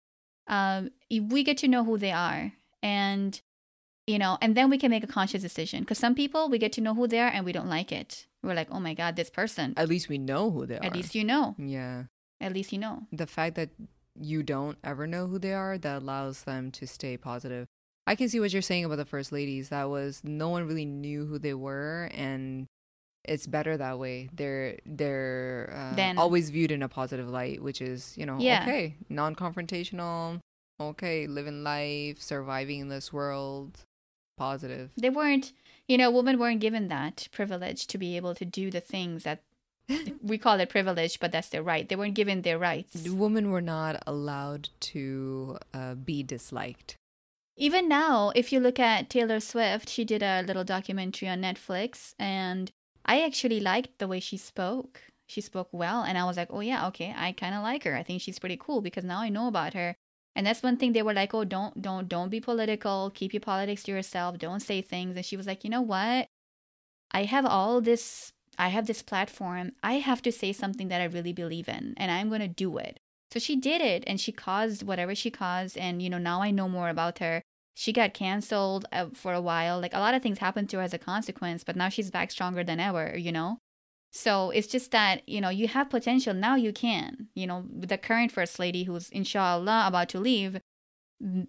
[0.47, 3.41] Um, we get to know who they are, and
[4.07, 5.81] you know, and then we can make a conscious decision.
[5.81, 8.25] Because some people, we get to know who they are, and we don't like it.
[8.43, 9.73] We're like, oh my god, this person.
[9.77, 10.83] At least we know who they are.
[10.85, 11.55] At least you know.
[11.57, 12.03] Yeah.
[12.39, 13.03] At least you know.
[13.11, 13.69] the fact that
[14.19, 17.65] you don't ever know who they are that allows them to stay positive
[18.07, 20.83] i can see what you're saying about the first ladies that was no one really
[20.83, 22.67] knew who they were and
[23.23, 27.81] it's better that way they're they're uh, Then- always viewed in a positive light which
[27.81, 28.63] is you know Yeah.
[28.63, 30.39] okay non-confrontational
[30.79, 33.85] okay living life surviving in this world
[34.37, 35.51] positive They weren't,
[35.87, 39.43] you know, women weren't given that privilege to be able to do the things that
[40.21, 41.87] we call it privilege, but that's their right.
[41.87, 43.07] They weren't given their rights.
[43.09, 46.95] women were not allowed to uh, be disliked
[47.57, 52.13] Even now, if you look at Taylor Swift, she did a little documentary on Netflix,
[52.17, 52.71] and
[53.05, 55.01] I actually liked the way she spoke.
[55.27, 57.95] She spoke well, and I was like, oh, yeah, okay, I kind of like her.
[57.95, 59.95] I think she's pretty cool because now I know about her.
[60.35, 63.11] And that's one thing they were like, oh, don't, don't, don't be political.
[63.13, 64.37] Keep your politics to yourself.
[64.37, 65.15] Don't say things.
[65.15, 66.27] And she was like, you know what?
[67.11, 69.73] I have all this, I have this platform.
[69.83, 72.77] I have to say something that I really believe in, and I'm going to do
[72.77, 72.99] it.
[73.31, 75.77] So she did it and she caused whatever she caused.
[75.77, 77.41] And, you know, now I know more about her.
[77.75, 79.79] She got canceled uh, for a while.
[79.79, 82.29] Like a lot of things happened to her as a consequence, but now she's back
[82.31, 83.59] stronger than ever, you know?
[84.11, 86.33] So it's just that, you know, you have potential.
[86.33, 87.27] Now you can.
[87.33, 90.59] You know, the current first lady who's inshallah about to leave,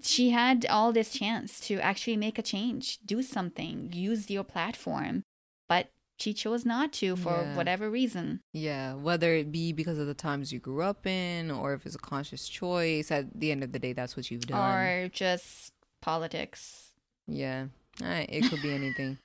[0.03, 5.23] she had all this chance to actually make a change, do something, use your platform.
[5.69, 7.57] But she chose not to for Yeah.
[7.57, 8.41] whatever reason.
[8.53, 11.97] Yeah, whether it be because of the times you grew up in or if it's
[11.97, 14.61] a conscious choice, at the end of the day, that's what you've done.
[14.61, 16.91] Or just politics.
[17.27, 17.67] yeah,
[18.03, 19.19] Eh, it could be anything.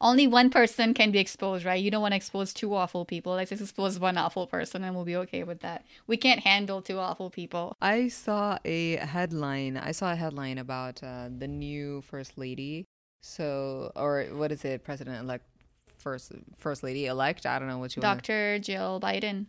[0.00, 1.82] Only one person can be exposed, right?
[1.82, 3.34] You don't want to expose two awful people.
[3.34, 5.84] Let's just expose one awful person and we'll be okay with that.
[6.06, 7.76] We can't handle two awful people.
[7.80, 9.76] I saw a headline.
[9.76, 12.86] I saw a headline about uh, the new first lady.
[13.22, 15.44] So, or what is it, president elect,
[15.98, 17.44] first first lady elect?
[17.46, 18.18] I don't know what you want.
[18.18, 18.58] Dr.
[18.60, 19.46] Jill Biden.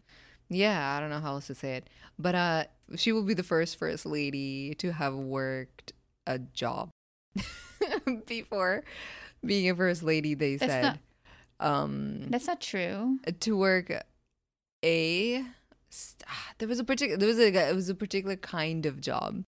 [0.50, 1.90] Yeah, I don't know how else to say it.
[2.18, 2.64] But uh,
[2.96, 5.94] she will be the first first lady to have worked
[6.26, 6.90] a job
[8.26, 8.84] before
[9.46, 10.34] being a first lady.
[10.34, 11.00] They That's said not-
[11.60, 13.20] um, That's not true.
[13.40, 13.92] to work
[14.86, 15.44] a
[16.28, 19.44] ah, there was a particular there was a it was a particular kind of job.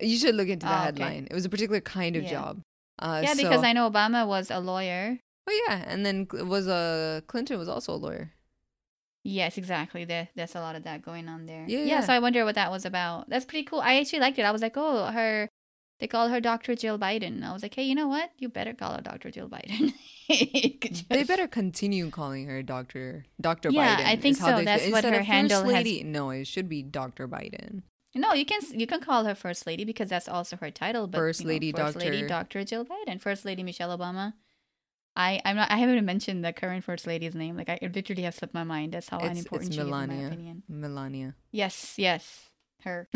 [0.00, 0.84] You should look into the Oh, okay.
[0.86, 1.28] headline.
[1.30, 2.30] It was a particular kind of Yeah.
[2.30, 2.60] job.
[2.98, 5.18] Uh, yeah, because so- I know Obama was a lawyer.
[5.46, 8.32] Oh yeah, and then was uh Clinton was also a lawyer.
[9.26, 10.04] Yes, exactly.
[10.04, 11.64] There, there's a lot of that going on there.
[11.66, 11.84] Yeah, yeah.
[11.84, 12.00] yeah.
[12.02, 13.30] So I wonder what that was about.
[13.30, 13.80] That's pretty cool.
[13.80, 14.42] I actually liked it.
[14.42, 15.48] I was like, oh, her.
[16.04, 16.74] They call her Dr.
[16.76, 17.42] Jill Biden.
[17.42, 18.30] I was like, hey, you know what?
[18.36, 19.30] You better call her Dr.
[19.30, 19.94] Jill Biden.
[20.82, 24.04] Could They better continue calling her Doctor Doctor Yeah, Biden.
[24.04, 24.54] I think so.
[24.54, 27.84] they That's what her handle First has- lady, No, it should be Doctor Biden.
[28.14, 31.06] No, you can you can call her First Lady because that's also her title.
[31.06, 32.60] But First you know, Lady First Lady Dr.
[32.60, 32.64] Dr.
[32.66, 34.34] Jill Biden, First Lady Michelle Obama.
[35.16, 37.56] I I'm not I haven't mentioned the current First Lady's name.
[37.56, 38.92] Like I literally have slipped my mind.
[38.92, 40.26] That's how It's, unimportant it's she is in my Melania.
[40.26, 40.62] opinion.
[40.68, 41.34] Melania.
[41.50, 42.50] Yes, yes,
[42.84, 43.08] her.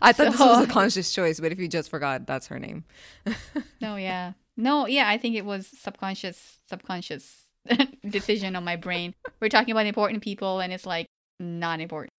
[0.00, 2.84] I thought this was a conscious choice, but if you just forgot, that's her name.
[3.80, 5.08] No, yeah, no, yeah.
[5.08, 7.48] I think it was subconscious, subconscious
[8.08, 9.14] decision on my brain.
[9.40, 11.06] We're talking about important people, and it's like
[11.40, 12.10] not important.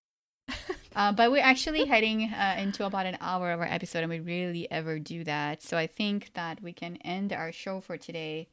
[0.96, 4.20] Uh, but we're actually heading uh, into about an hour of our episode, and we
[4.20, 5.64] really ever do that.
[5.64, 8.48] So I think that we can end our show for today.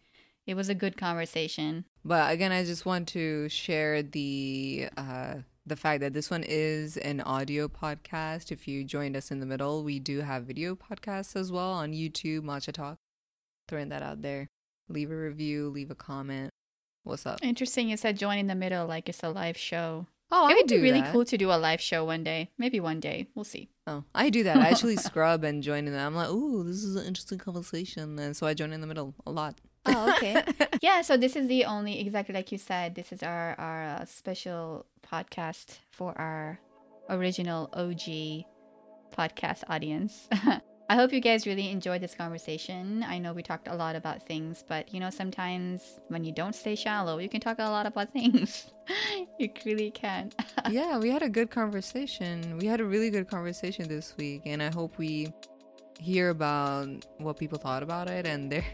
[0.46, 1.84] it was a good conversation.
[2.04, 5.34] But again, I just want to share the uh,
[5.70, 8.50] the fact that this one is an audio podcast.
[8.50, 11.92] If you joined us in the middle, we do have video podcasts as well on
[11.92, 12.96] YouTube, Matcha Talk.
[13.68, 14.48] Throwing that out there.
[14.88, 16.50] Leave a review, leave a comment.
[17.04, 17.38] What's up?
[17.40, 17.88] Interesting.
[17.88, 20.08] You said join in the middle like it's a live show.
[20.32, 21.12] Oh, it I would do be really that.
[21.12, 22.50] cool to do a live show one day.
[22.58, 23.28] Maybe one day.
[23.36, 23.68] We'll see.
[23.86, 24.56] Oh, I do that.
[24.56, 25.94] I actually scrub and join in.
[25.96, 29.14] I'm like, ooh, this is an interesting conversation, and so I join in the middle
[29.24, 29.60] a lot.
[29.86, 30.42] Oh, okay.
[30.82, 32.94] yeah, so this is the only exactly like you said.
[32.94, 36.60] This is our our uh, special podcast for our
[37.08, 38.44] original OG
[39.14, 40.28] podcast audience.
[40.90, 43.04] I hope you guys really enjoyed this conversation.
[43.06, 46.54] I know we talked a lot about things, but you know, sometimes when you don't
[46.54, 48.72] stay shallow, you can talk a lot about things.
[49.38, 50.32] you really can.
[50.68, 52.58] yeah, we had a good conversation.
[52.58, 55.32] We had a really good conversation this week, and I hope we
[56.00, 58.64] hear about what people thought about it and their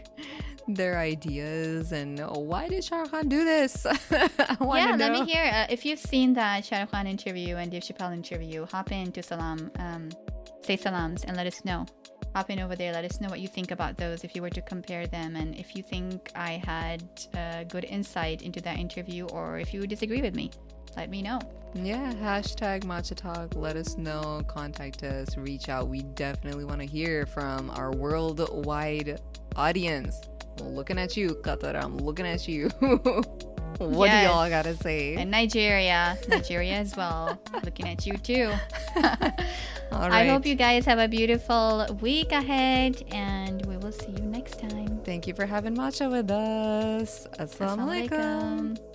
[0.67, 3.85] their ideas and why did Shah Rukh Khan do this?
[4.59, 5.43] Yeah, let me hear.
[5.43, 9.23] Uh, if you've seen that Shah Rukh Khan interview and Dave Chappelle interview, hop into
[9.23, 10.09] Salam, um,
[10.63, 11.85] say salams, and let us know.
[12.35, 12.93] Hop in over there.
[12.93, 14.23] Let us know what you think about those.
[14.23, 17.03] If you were to compare them, and if you think I had
[17.35, 20.51] uh, good insight into that interview, or if you disagree with me,
[20.95, 21.39] let me know.
[21.73, 23.55] Yeah, hashtag Matcha Talk.
[23.55, 24.41] Let us know.
[24.47, 25.37] Contact us.
[25.37, 25.87] Reach out.
[25.87, 29.19] We definitely want to hear from our worldwide
[29.55, 30.19] audience.
[30.61, 31.75] Looking at you, Qatar.
[31.81, 32.69] I'm looking at you.
[33.77, 34.25] what Yes.
[34.25, 35.15] do y'all gotta say?
[35.15, 37.37] And Nigeria, Nigeria as well.
[37.63, 38.51] Looking at you too.
[39.91, 44.23] All I hope you guys have a beautiful week ahead, and we will see you
[44.25, 44.99] next time.
[45.05, 47.27] Thank you for having matcha with us.
[47.39, 48.09] Assalamu alaikum.
[48.09, 48.86] Assalamualaikum.